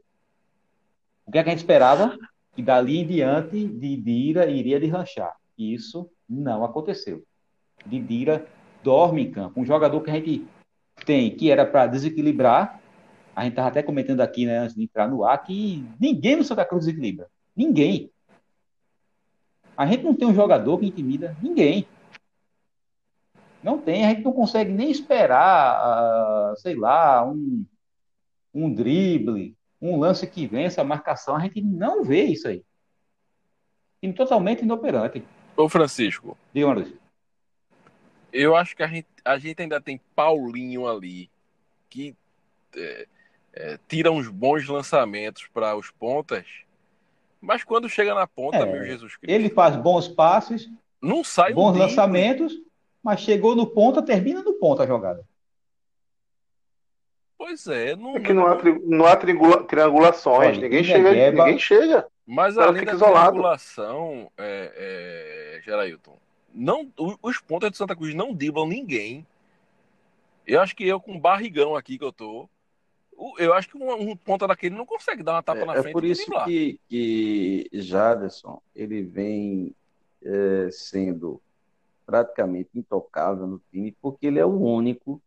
[1.33, 2.15] que, é que a gente esperava?
[2.55, 5.35] Que dali em diante, Didira iria deslanchar.
[5.57, 7.23] Isso não aconteceu.
[7.83, 8.45] Didira
[8.83, 9.59] dorme em campo.
[9.59, 10.47] Um jogador que a gente
[11.05, 12.79] tem, que era para desequilibrar,
[13.35, 16.43] a gente estava até comentando aqui, né, antes de entrar no ar, que ninguém no
[16.43, 17.27] Santa Cruz desequilibra.
[17.55, 18.11] Ninguém.
[19.75, 21.87] A gente não tem um jogador que intimida ninguém.
[23.63, 27.65] Não tem, a gente não consegue nem esperar, uh, sei lá, um,
[28.53, 31.35] um drible, um lance que vença a marcação.
[31.35, 32.63] A gente não vê isso aí.
[34.01, 35.23] Time totalmente inoperante.
[35.57, 36.37] Ô, Francisco.
[36.53, 36.87] Diga,
[38.31, 41.29] Eu acho que a gente, a gente ainda tem Paulinho ali,
[41.89, 42.15] que
[42.75, 43.07] é,
[43.53, 46.45] é, tira uns bons lançamentos para os pontas,
[47.41, 49.33] mas quando chega na ponta, é, meu Jesus Cristo.
[49.33, 50.69] Ele faz bons passes,
[51.01, 52.53] não sai bons lançamentos,
[53.03, 55.27] mas chegou no ponta, termina no ponta a jogada.
[57.45, 61.59] Pois é, não, é que não há, tri, não há triangulações, Olha, ninguém, chega, ninguém
[61.59, 62.07] chega.
[62.25, 62.77] Mas isolado.
[62.77, 66.17] triangulação, é, é, Gerailton,
[66.55, 66.89] não,
[67.21, 69.27] os pontas de Santa Cruz não driblam ninguém.
[70.47, 72.47] Eu acho que eu com barrigão aqui que eu tô,
[73.37, 75.89] eu acho que um, um ponta daquele não consegue dar uma tapa é, na frente.
[75.89, 79.75] É por isso que, que Jaderson ele vem
[80.23, 81.41] é, sendo
[82.05, 85.21] praticamente intocável no time, porque ele é o único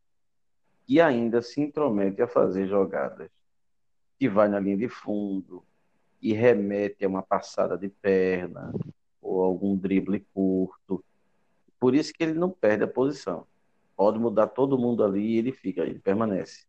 [0.87, 3.29] que ainda se intromete a fazer jogadas
[4.19, 5.63] que vai na linha de fundo,
[6.23, 8.73] e remete a uma passada de perna
[9.21, 11.05] ou algum drible curto.
[11.79, 13.47] Por isso que ele não perde a posição.
[13.95, 16.67] Pode mudar todo mundo ali e ele fica, ele permanece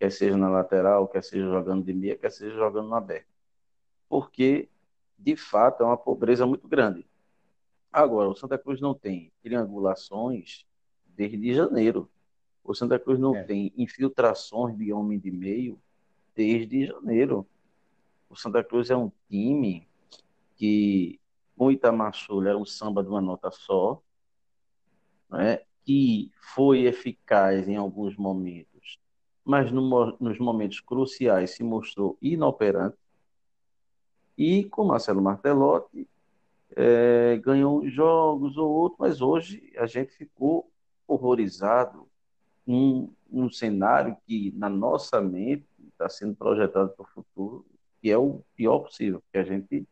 [0.00, 3.28] quer seja na lateral, quer seja jogando de meia, quer seja jogando no aberto.
[4.08, 4.70] Porque,
[5.18, 7.06] de fato, é uma pobreza muito grande.
[7.92, 10.64] Agora, o Santa Cruz não tem triangulações
[11.06, 12.10] desde janeiro.
[12.64, 13.42] O Santa Cruz não é.
[13.42, 15.80] tem infiltrações de homem de meio
[16.34, 17.46] desde janeiro.
[18.28, 19.88] O Santa Cruz é um time
[20.56, 21.18] que,
[21.56, 22.12] com o Itamar
[22.46, 24.00] era um samba de uma nota só,
[25.28, 29.00] né, que foi eficaz em alguns momentos
[29.44, 32.96] mas no, nos momentos cruciais se mostrou inoperante.
[34.36, 36.08] E com Marcelo Martelotti,
[36.76, 40.70] é, ganhou jogos ou outros, mas hoje a gente ficou
[41.06, 42.06] horrorizado
[43.32, 47.66] um cenário que, na nossa mente, está sendo projetado para o futuro,
[48.00, 49.86] que é o pior possível, porque a gente,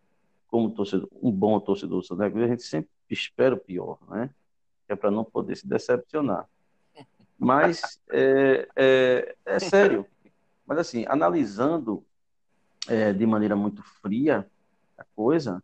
[0.49, 4.31] como torcedor, um bom torcedor do a gente sempre espera o pior, né?
[4.89, 6.49] É para não poder se decepcionar.
[7.39, 10.07] Mas é, é, é sério.
[10.67, 12.05] Mas assim, analisando
[12.89, 14.47] é, de maneira muito fria
[14.97, 15.63] a coisa,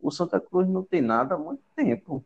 [0.00, 2.24] o Santa Cruz não tem nada há muito tempo.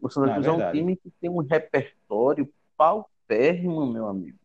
[0.00, 4.38] O Santa é Cruz é, é, um time que tem um repertório paupérrimo, meu amigo,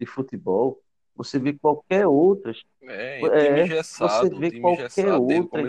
[0.00, 0.80] de futebol.
[1.14, 2.54] Você vê qualquer outra.
[2.82, 5.62] É, gessado, você vê qualquer outra.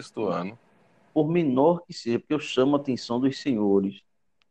[1.13, 4.01] Por menor que seja, porque eu chamo a atenção dos senhores,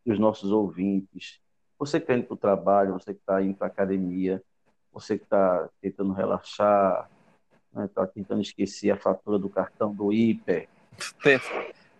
[0.05, 1.40] dos nossos ouvintes,
[1.79, 4.42] você que está indo para o trabalho, você que está indo para a academia,
[4.92, 7.09] você que está tentando relaxar,
[7.69, 10.69] está né, tá tentando esquecer a fatura do cartão do hiper.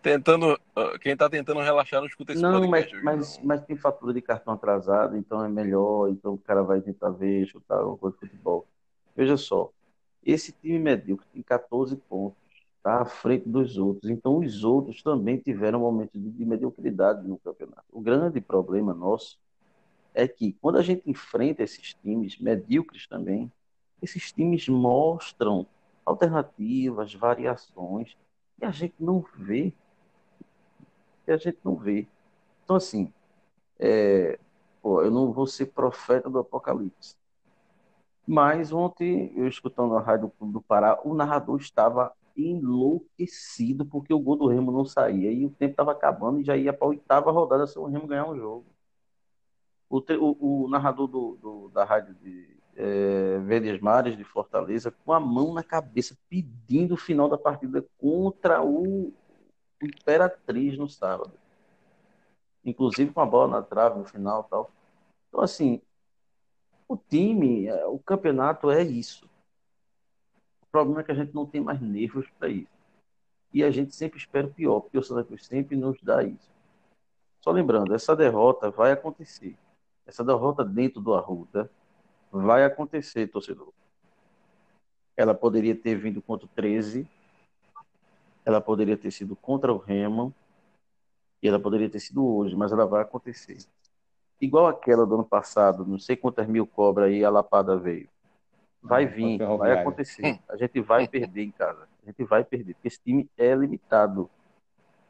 [0.07, 0.57] Tentando,
[1.01, 2.95] quem está tentando relaxar não escuta esse não, podcast.
[3.03, 6.81] Mas, mas, mas, tem fatura de cartão atrasado, então é melhor, então o cara vai
[6.81, 8.69] tentar ver, chutar alguma coisa de futebol.
[9.17, 9.73] Veja só,
[10.25, 12.39] esse time medíocre tem 14 pontos,
[12.77, 17.37] está à frente dos outros, então os outros também tiveram momentos de, de mediocridade no
[17.39, 17.87] campeonato.
[17.91, 19.41] O grande problema nosso
[20.15, 23.51] é que quando a gente enfrenta esses times medíocres também,
[24.01, 25.67] esses times mostram
[26.05, 28.17] alternativas, variações,
[28.63, 29.75] e a gente não vê.
[31.27, 32.07] E a gente não vê.
[32.65, 33.13] Então, assim,
[33.79, 34.39] é,
[34.83, 37.17] pô, eu não vou ser profeta do Apocalipse.
[38.27, 44.37] Mas ontem, eu escutando a rádio do Pará, o narrador estava enlouquecido porque o gol
[44.37, 47.31] do Remo não saía e o tempo estava acabando e já ia para a oitava
[47.31, 48.67] rodada se o Remo ganhar um jogo.
[49.89, 55.13] O, o, o narrador do, do, da rádio de é, Verdes Mares de Fortaleza, com
[55.13, 59.13] a mão na cabeça, pedindo o final da partida contra o
[59.83, 61.33] Imperatriz no sábado.
[62.65, 64.71] Inclusive com a bola na trave no final tal.
[65.29, 65.81] Então, assim,
[66.89, 69.29] o time, é, o campeonato é isso.
[70.63, 72.77] O problema é que a gente não tem mais nervos para isso.
[73.53, 76.51] E a gente sempre espera o pior, porque o Santa Cruz sempre nos dá isso.
[77.41, 79.57] Só lembrando, essa derrota vai acontecer.
[80.05, 81.71] Essa derrota dentro do Arruda
[82.31, 83.73] vai acontecer, torcedor.
[85.17, 87.09] Ela poderia ter vindo contra o 13,
[88.47, 90.33] ela poderia ter sido contra o Remo,
[91.43, 93.59] e ela poderia ter sido hoje, mas ela vai acontecer.
[94.41, 98.09] igual aquela do ano passado, não sei quantas mil cobras aí a lapada veio.
[98.81, 100.39] Vai vir, vai acontecer.
[100.49, 101.89] A gente vai perder em casa.
[102.03, 104.31] A gente vai perder, porque esse time é limitado.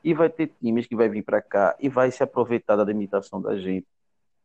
[0.03, 3.43] E vai ter times que vai vir para cá e vai se aproveitar da limitação
[3.43, 3.87] da gente.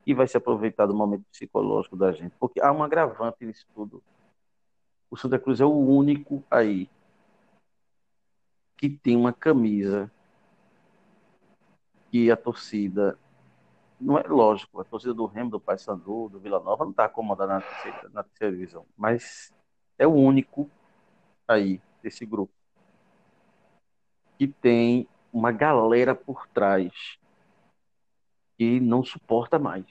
[0.05, 2.33] E vai se aproveitar do momento psicológico da gente.
[2.39, 4.03] Porque há um agravante nisso tudo.
[5.09, 6.89] O Santa Cruz é o único aí
[8.81, 10.11] que tem uma camisa
[12.09, 13.15] que a torcida
[13.99, 17.53] não é lógico, a torcida do Remo, do Paysandu, do Vila Nova não está acomodada
[17.53, 19.53] na terceira, na terceira divisão, mas
[19.99, 20.67] é o único
[21.47, 22.51] aí desse grupo
[24.39, 27.19] que tem uma galera por trás
[28.57, 29.85] que não suporta mais.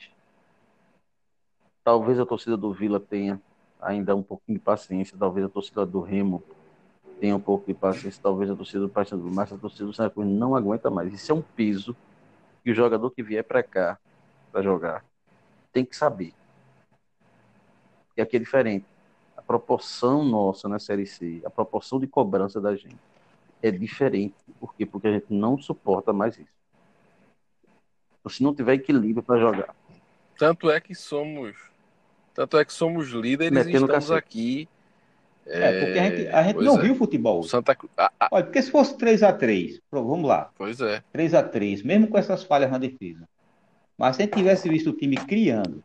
[1.85, 3.41] Talvez a torcida do Vila tenha
[3.81, 6.43] ainda um pouquinho de paciência, talvez a torcida do Remo
[7.21, 10.09] tenha um pouco de paciência, talvez a torcida do Paysandu, mas a torcida do Santa
[10.09, 11.13] Cruz não aguenta mais.
[11.13, 11.95] Isso é um peso
[12.65, 13.99] que o jogador que vier para cá
[14.51, 15.05] para jogar
[15.71, 16.33] tem que saber.
[18.17, 18.87] E aqui é diferente.
[19.37, 22.99] A proporção nossa na Série C, a proporção de cobrança da gente
[23.63, 24.35] é diferente.
[24.59, 24.87] Por quê?
[24.87, 26.49] Porque a gente não suporta mais isso.
[28.19, 29.75] Então, se não tiver equilíbrio para jogar.
[30.39, 31.55] Tanto é que somos.
[32.35, 34.15] Tanto é que somos líderes e estamos cacete.
[34.15, 34.69] aqui
[35.47, 36.83] é, porque a gente, a gente não é.
[36.83, 37.43] viu futebol.
[37.43, 37.93] Santa Cruz.
[37.97, 38.29] Ah, ah.
[38.31, 40.51] Olha, porque se fosse 3x3, vamos lá.
[40.57, 41.03] Pois é.
[41.15, 43.29] 3x3, mesmo com essas falhas na defesa.
[43.99, 45.83] Mas se a gente tivesse visto o time criando,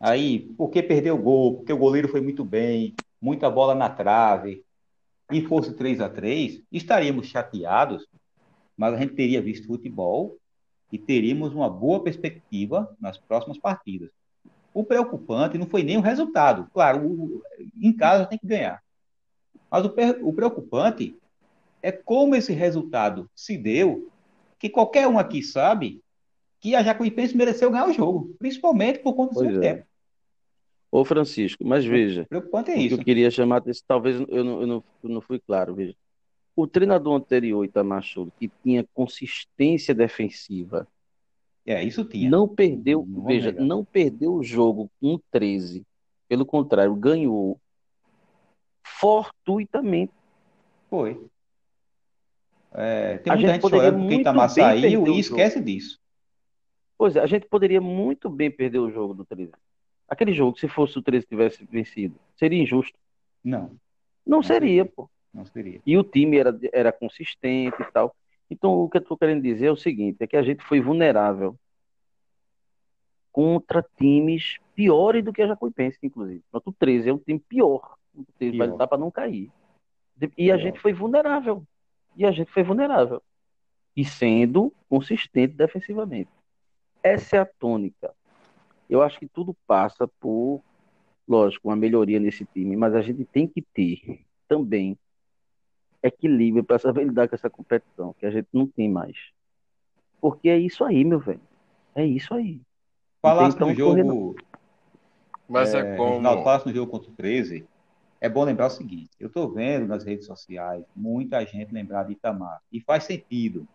[0.00, 4.64] aí, porque perdeu o gol, porque o goleiro foi muito bem, muita bola na trave,
[5.30, 8.06] e fosse 3 a 3 estaríamos chateados,
[8.76, 10.36] mas a gente teria visto futebol
[10.90, 14.10] e teríamos uma boa perspectiva nas próximas partidas.
[14.78, 16.70] O preocupante não foi nem o resultado.
[16.72, 17.42] Claro, o,
[17.82, 18.80] em casa tem que ganhar.
[19.68, 21.16] Mas o, o preocupante
[21.82, 24.08] é como esse resultado se deu,
[24.56, 26.00] que qualquer um aqui sabe
[26.60, 29.58] que a Jacuipense mereceu ganhar o jogo, principalmente por conta do seu é.
[29.58, 29.86] tempo.
[30.92, 32.94] Ô Francisco, mas veja, o preocupante é isso.
[32.94, 35.96] eu queria chamar atenção, talvez eu não, eu, não, eu não fui claro, veja.
[36.54, 38.04] O treinador anterior, Itamar
[38.38, 40.86] que tinha consistência defensiva,
[41.68, 42.30] é, isso tinha.
[42.30, 43.66] Não perdeu, não veja, negar.
[43.66, 45.86] não perdeu o jogo com 13.
[46.26, 47.60] Pelo contrário, ganhou
[48.82, 50.12] fortuitamente.
[50.88, 51.22] Foi.
[52.72, 56.00] É, tem a muita gente, gente chorando porque Itamar saiu e esquece disso.
[56.96, 59.52] Pois é, a gente poderia muito bem perder o jogo do 13.
[60.08, 62.98] Aquele jogo, se fosse o 13 tivesse vencido, seria injusto.
[63.44, 63.60] Não.
[63.60, 65.08] Não, não seria, seria, pô.
[65.34, 65.82] Não seria.
[65.84, 68.16] E o time era, era consistente e tal.
[68.50, 70.80] Então, o que eu estou querendo dizer é o seguinte: é que a gente foi
[70.80, 71.58] vulnerável
[73.30, 76.42] contra times piores do que a Jacuipense, inclusive.
[76.52, 77.96] O 13 é um time pior.
[78.14, 78.58] O 13 pior.
[78.58, 79.50] vai lutar para não cair.
[80.20, 80.54] E pior.
[80.54, 81.62] a gente foi vulnerável.
[82.16, 83.22] E a gente foi vulnerável.
[83.94, 86.30] E sendo consistente defensivamente.
[87.02, 88.12] Essa é a tônica.
[88.88, 90.62] Eu acho que tudo passa por,
[91.28, 94.98] lógico, uma melhoria nesse time, mas a gente tem que ter também
[96.02, 99.16] equilíbrio para saber lidar com essa competição, que a gente não tem mais.
[100.20, 101.40] Porque é isso aí, meu velho.
[101.94, 102.60] É isso aí.
[103.20, 104.36] Falasse no jogo.
[105.48, 106.20] Mas é, é como.
[106.20, 107.66] Não, falasse no jogo contra o 13.
[108.20, 112.12] É bom lembrar o seguinte: eu estou vendo nas redes sociais muita gente lembrar de
[112.12, 112.60] Itamar.
[112.72, 113.66] E faz sentido.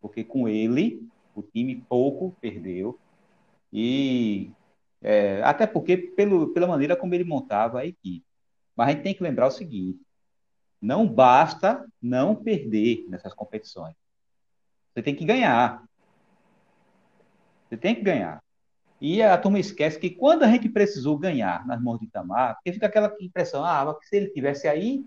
[0.00, 2.98] Porque com ele, o time pouco perdeu.
[3.72, 4.50] E.
[5.02, 8.24] É, até porque pelo, pela maneira como ele montava a equipe.
[8.76, 10.00] Mas a gente tem que lembrar o seguinte:
[10.80, 13.94] não basta não perder nessas competições.
[14.92, 15.84] Você tem que ganhar.
[17.68, 18.42] Você tem que ganhar.
[19.00, 22.72] E a turma esquece que quando a gente precisou ganhar nas mãos de Itamar, porque
[22.72, 25.04] fica aquela impressão, ah, se ele tivesse aí,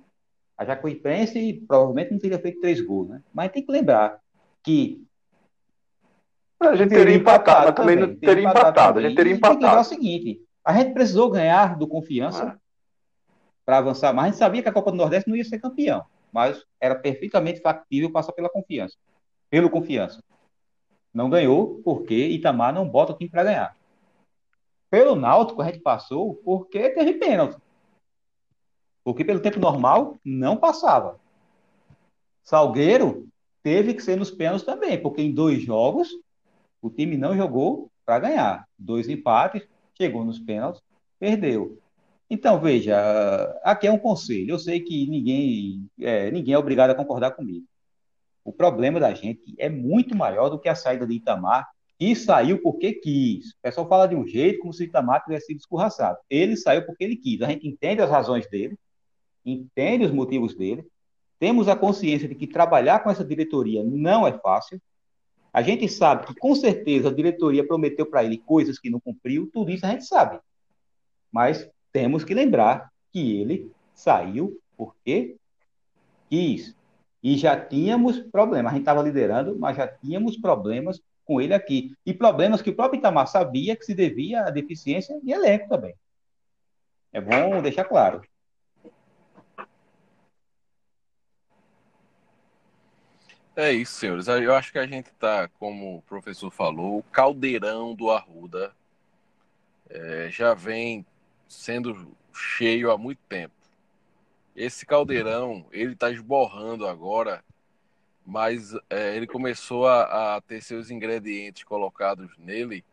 [0.57, 3.21] a Jacuipense provavelmente não teria feito três gols, né?
[3.33, 4.19] Mas tem que lembrar
[4.63, 5.03] que
[6.59, 8.99] a gente teria, empatado, mas também não teria empatado, empatado.
[8.99, 9.59] a gente teria empatado.
[9.59, 12.62] Tem que lembrar o seguinte, a gente precisou ganhar do Confiança ah
[13.65, 14.27] para avançar mais.
[14.27, 17.61] A gente sabia que a Copa do Nordeste não ia ser campeão, mas era perfeitamente
[17.61, 18.97] factível passar pela confiança.
[19.49, 20.23] Pelo confiança.
[21.13, 23.77] Não ganhou porque Itamar não bota o time para ganhar.
[24.89, 27.57] Pelo Náutico a gente passou porque teve pênalti.
[29.03, 31.19] Porque pelo tempo normal não passava.
[32.43, 33.27] Salgueiro
[33.61, 36.09] teve que ser nos pênaltis também, porque em dois jogos
[36.81, 38.67] o time não jogou para ganhar.
[38.77, 40.81] Dois empates, chegou nos pênaltis,
[41.19, 41.79] perdeu.
[42.29, 42.95] Então, veja,
[43.63, 44.51] aqui é um conselho.
[44.51, 47.65] Eu sei que ninguém é, ninguém é obrigado a concordar comigo.
[48.43, 51.67] O problema da gente é muito maior do que a saída de Itamar,
[51.97, 53.51] que saiu porque quis.
[53.51, 56.17] O pessoal fala de um jeito como se Itamar tivesse sido escorraçado.
[56.29, 57.41] Ele saiu porque ele quis.
[57.41, 58.77] A gente entende as razões dele,
[59.45, 60.85] entende os motivos dele,
[61.39, 64.81] temos a consciência de que trabalhar com essa diretoria não é fácil,
[65.53, 69.49] A gente sabe que, com certeza, a diretoria prometeu para ele coisas que não cumpriu,
[69.53, 70.39] tudo isso a gente sabe.
[71.31, 75.37] Mas temos que lembrar que ele saiu porque
[76.29, 76.75] quis.
[77.21, 78.71] E já tínhamos problemas.
[78.71, 81.95] A gente estava liderando, mas já tínhamos problemas com ele aqui.
[82.05, 85.95] E problemas que o próprio Itamar sabia que se devia à deficiência de elenco também.
[87.13, 88.21] É bom deixar claro.
[93.55, 94.27] É isso, senhores.
[94.27, 98.75] Eu acho que a gente está, como o professor falou, o caldeirão do Arruda
[99.87, 101.05] é, já vem
[101.47, 103.53] sendo cheio há muito tempo.
[104.55, 107.43] Esse caldeirão, ele está esborrando agora,
[108.25, 112.83] mas é, ele começou a, a, ter seus ingredientes colocados nele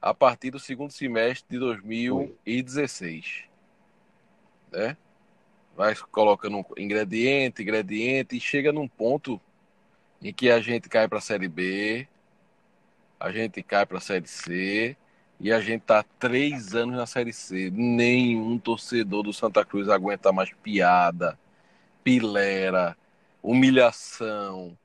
[0.00, 3.44] a partir do segundo semestre de 2016.
[4.72, 4.96] Né?
[5.76, 9.40] Vai colocando ingrediente, ingrediente, e chega num ponto
[10.22, 12.06] em que a gente cai para a Série B,
[13.18, 14.96] a gente cai para a Série C,
[15.40, 17.70] e a gente tá três anos na Série C.
[17.70, 21.38] Nenhum torcedor do Santa Cruz aguenta mais piada,
[22.04, 22.94] pilera,
[23.42, 24.76] humilhação,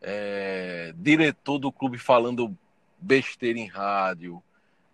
[0.00, 2.56] é, diretor do clube falando
[3.00, 4.40] besteira em rádio,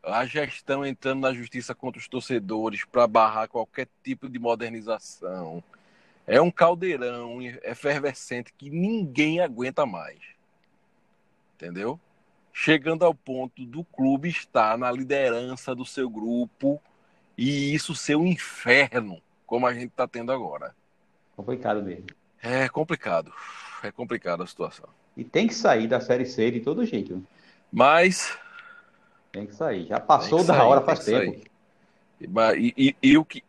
[0.03, 5.63] a gestão entrando na justiça contra os torcedores para barrar qualquer tipo de modernização.
[6.27, 10.19] É um caldeirão efervescente que ninguém aguenta mais.
[11.55, 12.01] Entendeu?
[12.53, 16.81] Chegando ao ponto do clube estar na liderança do seu grupo
[17.37, 20.75] e isso ser um inferno, como a gente está tendo agora.
[21.35, 22.07] Complicado mesmo.
[22.43, 23.33] É complicado.
[23.83, 24.89] É complicada a situação.
[25.17, 27.25] E tem que sair da Série C de todo jeito.
[27.71, 28.37] Mas.
[29.31, 29.87] Tem que sair.
[29.87, 31.41] Já passou da sair, hora faz tempo.
[32.21, 33.43] E, e, e, o que,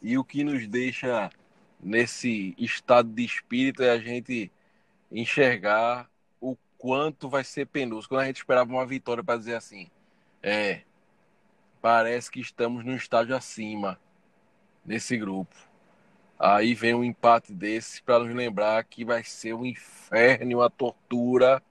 [0.00, 1.30] e o que nos deixa
[1.82, 4.50] nesse estado de espírito é a gente
[5.10, 6.08] enxergar
[6.80, 8.08] quanto vai ser penoso.
[8.08, 9.88] Quando a gente esperava uma vitória para dizer assim,
[10.42, 10.80] é,
[11.80, 14.00] parece que estamos no estágio acima
[14.84, 15.54] nesse grupo.
[16.38, 21.62] Aí vem um empate desse para nos lembrar que vai ser um inferno, uma tortura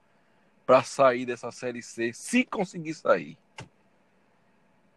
[0.64, 3.36] para sair dessa série C, se conseguir sair.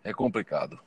[0.04, 0.80] É complicado.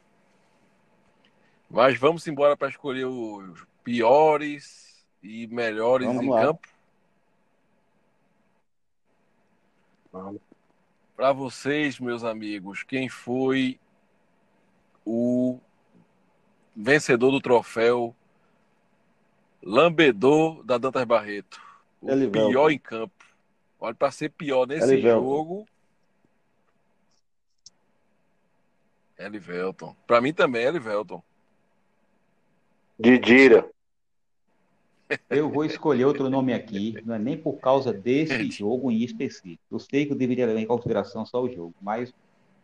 [1.68, 6.42] Mas vamos embora para escolher os piores e melhores vamos em lá.
[6.42, 6.68] campo.
[11.16, 13.80] Para vocês, meus amigos, quem foi
[15.04, 15.58] o
[16.74, 18.14] vencedor do troféu
[19.62, 21.60] lambedor da Dantas Barreto?
[22.00, 23.24] O pior em campo.
[23.80, 25.66] Olha, para ser pior nesse jogo.
[29.18, 29.96] Elivelton.
[30.06, 31.22] Para mim também é Elivelton.
[32.98, 33.68] Didira.
[35.30, 39.62] Eu vou escolher outro nome aqui, não é nem por causa desse jogo em específico.
[39.70, 42.12] Eu sei que eu deveria levar em consideração só o jogo, mas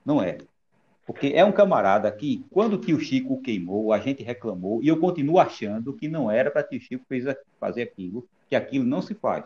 [0.04, 0.38] não é.
[1.06, 4.98] Porque é um camarada que, quando o tio Chico queimou, a gente reclamou, e eu
[4.98, 7.04] continuo achando que não era para tio Chico
[7.58, 9.44] fazer aquilo, que aquilo não se faz.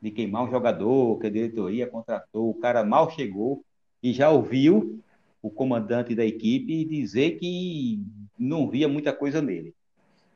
[0.00, 3.64] De queimar um jogador, que a diretoria contratou, o cara mal chegou
[4.02, 5.00] e já ouviu
[5.42, 8.02] o comandante da equipe dizer que
[8.38, 9.74] não via muita coisa nele.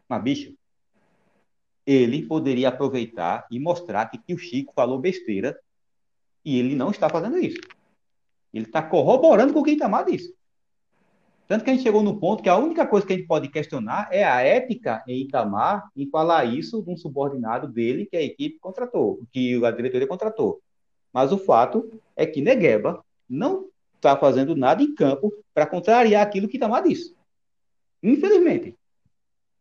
[0.08, 0.57] Mas, bicho,
[1.88, 5.58] ele poderia aproveitar e mostrar que, que o Chico falou besteira
[6.44, 7.60] e ele não está fazendo isso.
[8.52, 10.36] Ele está corroborando com o que Itamar disse.
[11.46, 13.48] Tanto que a gente chegou no ponto que a única coisa que a gente pode
[13.48, 18.22] questionar é a ética em Itamar em falar isso de um subordinado dele que a
[18.22, 20.60] equipe contratou, que a diretoria contratou.
[21.10, 26.48] Mas o fato é que Negueba não está fazendo nada em campo para contrariar aquilo
[26.48, 27.16] que Itamar disse.
[28.02, 28.77] Infelizmente.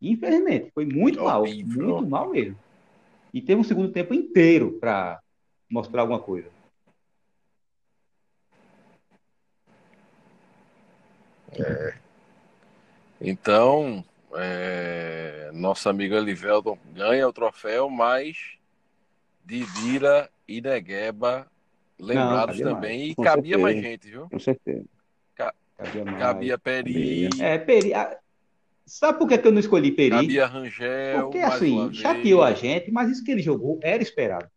[0.02, 2.58] Infelizmente, foi muito mal, muito mal mesmo.
[3.34, 5.20] E teve um segundo tempo inteiro para
[5.70, 6.50] mostrar alguma coisa.
[11.54, 11.96] É.
[13.20, 14.04] Então,
[14.36, 18.58] é, nosso amigo Elivelton ganha o troféu, mas
[19.44, 21.48] Didira e Negueba
[22.00, 23.00] lembrados Não, também.
[23.00, 23.12] Mais.
[23.12, 23.58] E cabia certeza.
[23.58, 24.30] mais gente, viu?
[24.30, 24.86] Com certeza.
[25.36, 27.30] cabia, cabia Peri.
[27.42, 27.92] É, Peri.
[28.88, 30.12] Sabe por que, eu não escolhi Peri?
[30.12, 31.24] Cabia Rangel.
[31.24, 34.48] Porque assim, chateou a gente, mas isso que ele jogou era esperado.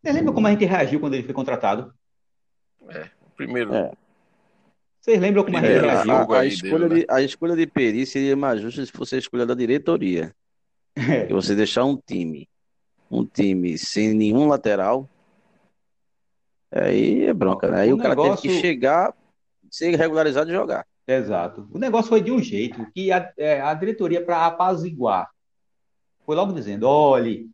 [0.00, 1.92] Você lembra como a gente reagiu quando ele foi contratado?
[2.88, 3.74] É, primeiro.
[3.74, 3.90] É.
[5.00, 6.12] Vocês lembram como a gente reagiu?
[6.12, 7.14] A, a, escolha dele, de, né?
[7.16, 10.32] a escolha de Peri seria mais justa se fosse a escolha da diretoria.
[10.96, 11.26] É.
[11.26, 12.48] você deixar um time,
[13.10, 15.10] um time sem nenhum lateral,
[16.70, 17.80] aí é bronca, né?
[17.80, 18.40] Aí o, o cara negócio...
[18.42, 19.12] teve que chegar,
[19.68, 20.86] ser regularizado e jogar.
[21.06, 21.68] Exato.
[21.70, 25.30] O negócio foi de um jeito que a, é, a diretoria, para apaziguar,
[26.24, 27.50] foi logo dizendo: olhe,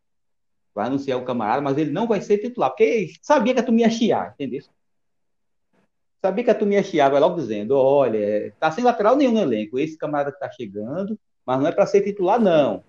[0.74, 3.80] vai anunciar o camarada, mas ele não vai ser titular, porque sabia que a turma
[3.80, 4.62] ia chiar, entendeu?
[6.22, 9.40] Sabia que a turma ia chiar, vai logo dizendo, olha, tá sem lateral nenhum no
[9.40, 12.84] elenco, esse camarada que tá chegando, mas não é para ser titular, não.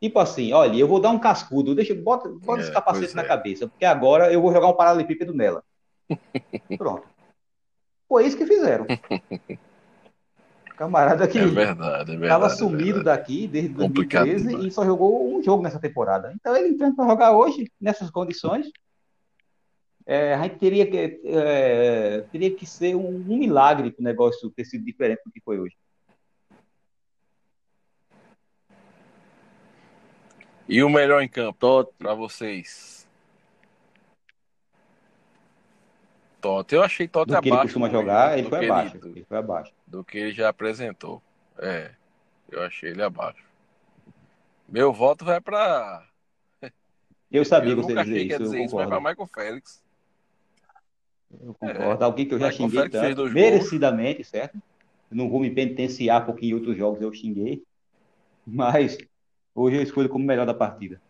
[0.00, 3.22] Tipo assim, olha, eu vou dar um cascudo, deixa, bota, bota é, esse capacete na
[3.22, 3.26] é.
[3.26, 5.62] cabeça, porque agora eu vou jogar um paralelepípedo nela.
[6.78, 7.06] Pronto.
[8.08, 8.86] Foi isso que fizeram.
[10.80, 15.30] Camarada que é verdade, é verdade, estava sumido é daqui desde 2013 e só jogou
[15.30, 16.32] um jogo nessa temporada.
[16.34, 18.66] Então ele entrando para jogar hoje, nessas condições,
[20.06, 24.48] é, a gente teria que, é, teria que ser um, um milagre para o negócio
[24.48, 25.76] ter sido diferente do que foi hoje.
[30.66, 32.99] E o melhor em campo para vocês?
[36.40, 36.74] Totti.
[36.74, 37.48] Eu achei Totti abaixo.
[37.54, 38.96] ele costuma jogar, ele foi abaixo.
[38.96, 39.72] Ele, ele foi abaixo.
[39.86, 41.22] Do que ele já apresentou.
[41.58, 41.90] É,
[42.50, 43.44] eu achei ele abaixo.
[44.68, 46.04] Meu voto vai para.
[47.30, 48.38] Eu sabia que você ia dizer isso.
[48.38, 49.82] Dizer isso, vai para Michael Félix.
[51.40, 52.02] Eu concordo.
[52.02, 54.28] É, Alguém que eu já Michael xinguei tanto, merecidamente, gols.
[54.28, 54.58] certo?
[55.10, 57.62] Não vou me penitenciar porque em outros jogos eu xinguei.
[58.44, 58.98] Mas
[59.54, 61.00] hoje eu escolho como melhor da partida.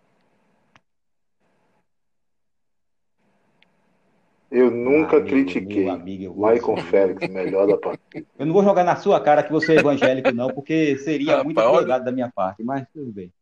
[4.50, 8.26] Eu nunca amigo, critiquei amigo, Michael Félix, melhor da partida.
[8.36, 11.44] Eu não vou jogar na sua cara que você é evangélico, não, porque seria ah,
[11.44, 12.00] muito olha...
[12.00, 13.32] da minha parte, mas tudo bem.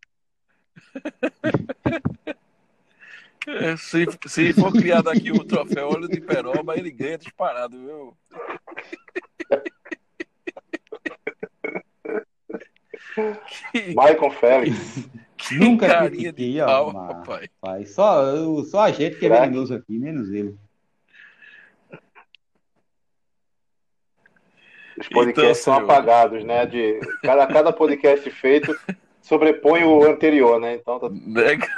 [3.78, 8.14] Se, se for criado aqui o troféu Olho de Peroba, ele ganha disparado, viu?
[13.74, 15.08] Michael Félix.
[15.52, 17.94] Nunca critiquei, ó, rapaz.
[17.94, 20.54] Só, só a gente que é venenoso aqui, menos ele.
[25.00, 26.66] Os podcasts então, são apagados, né?
[26.66, 28.78] De cada, cada podcast feito
[29.22, 30.74] sobrepõe o anterior, né?
[30.74, 31.08] Então tá...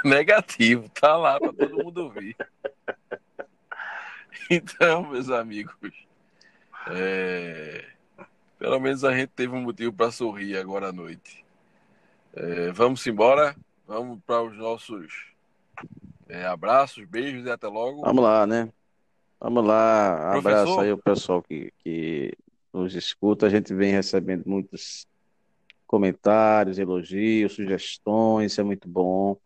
[0.05, 2.35] negativo, tá lá para todo mundo ouvir.
[4.49, 5.73] Então, meus amigos,
[6.89, 7.85] é...
[8.59, 11.45] pelo menos a gente teve um motivo para sorrir agora à noite.
[12.33, 12.69] É...
[12.73, 13.55] Vamos embora,
[13.87, 15.31] vamos para os nossos
[16.27, 18.01] é, abraços, beijos e até logo.
[18.01, 18.67] Vamos lá, né?
[19.39, 20.59] Vamos lá, Professor?
[20.59, 22.33] abraço aí o pessoal que, que
[22.73, 23.47] nos escuta.
[23.47, 25.07] A gente vem recebendo muitos
[25.85, 29.37] comentários, elogios, sugestões, isso é muito bom.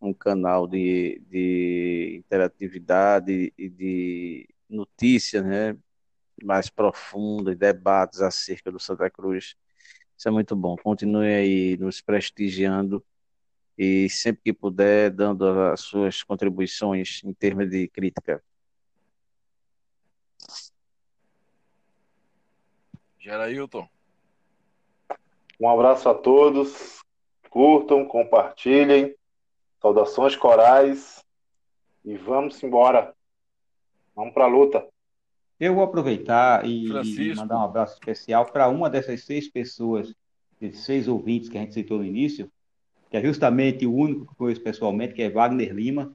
[0.00, 5.76] Um canal de, de interatividade e de notícias né,
[6.42, 9.56] mais profundas, debates acerca do Santa Cruz.
[10.16, 10.76] Isso é muito bom.
[10.76, 13.04] Continue aí nos prestigiando
[13.76, 18.42] e sempre que puder, dando as suas contribuições em termos de crítica.
[23.24, 23.88] Gerailton.
[25.58, 27.02] Um abraço a todos.
[27.48, 29.14] Curtam, compartilhem.
[29.80, 31.24] Saudações corais.
[32.04, 33.14] E vamos embora.
[34.14, 34.86] Vamos para a luta.
[35.58, 40.14] Eu vou aproveitar e, e mandar um abraço especial para uma dessas seis pessoas,
[40.60, 42.52] esses seis ouvintes que a gente citou no início,
[43.08, 46.12] que é justamente o único que conheço pessoalmente, que é Wagner Lima,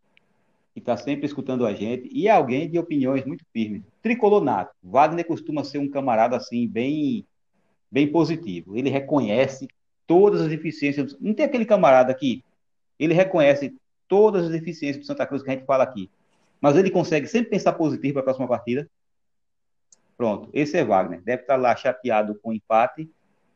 [0.80, 3.84] que está sempre escutando a gente, e é alguém de opiniões muito firmes.
[4.02, 4.74] Tricolor nato.
[4.82, 7.26] Wagner costuma ser um camarada assim, bem,
[7.92, 8.78] bem positivo.
[8.78, 9.68] Ele reconhece
[10.08, 11.16] todas as deficiências.
[11.20, 12.44] Não tem aquele camarada aqui,
[12.98, 13.76] ele reconhece
[14.08, 16.10] todas as deficiências do Santa Cruz que a gente fala aqui.
[16.60, 18.90] Mas ele consegue sempre pensar positivo para a próxima partida.
[20.18, 21.22] Pronto, esse é Wagner.
[21.22, 23.10] Deve estar lá chateado com o empate,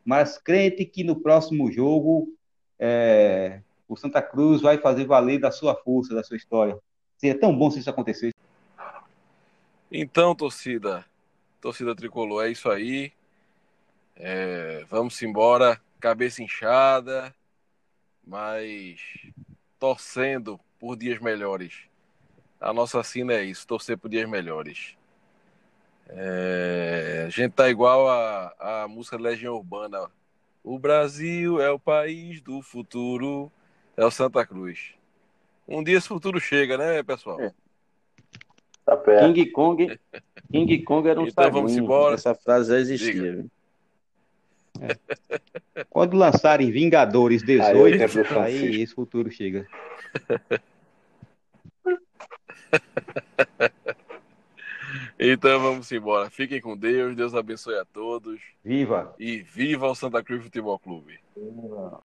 [0.04, 2.32] mas crente que no próximo jogo
[2.78, 6.78] é, o Santa Cruz vai fazer valer da sua força, da sua história.
[7.16, 8.34] Seria tão bom se isso acontecesse.
[9.90, 11.04] Então, torcida,
[11.60, 13.12] torcida tricolor, é isso aí.
[14.16, 17.34] É, vamos embora, cabeça inchada,
[18.26, 19.00] mas
[19.78, 21.74] torcendo por dias melhores.
[22.60, 24.96] A nossa sina é isso, torcer por dias melhores.
[26.08, 30.10] É, a gente tá igual a, a música Legião Urbana.
[30.62, 33.50] O Brasil é o país do futuro,
[33.96, 34.94] é o Santa Cruz.
[35.66, 37.40] Um dia esse futuro chega, né, pessoal?
[37.40, 37.52] É.
[38.84, 39.32] Tá perto.
[39.32, 39.98] King Kong,
[40.50, 42.14] King Kong era um então, vamos embora.
[42.14, 43.46] Essa frase já existia.
[44.80, 45.84] É.
[45.88, 49.66] Quando lançarem Vingadores 18, aí, aí esse futuro chega.
[55.18, 56.28] Então vamos embora.
[56.28, 58.40] Fiquem com Deus, Deus abençoe a todos.
[58.64, 59.14] Viva!
[59.18, 61.18] E viva o Santa Cruz Futebol Clube.
[61.36, 62.02] Viva.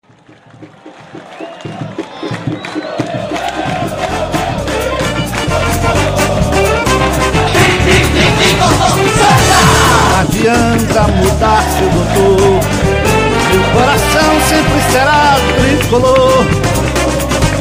[10.19, 12.59] Adianta mudar seu doutor.
[13.51, 16.45] Meu coração sempre será tricolor.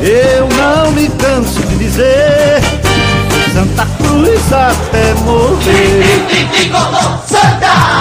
[0.02, 2.60] Eu não me canso de dizer
[3.52, 6.26] Santa Cruz até morrer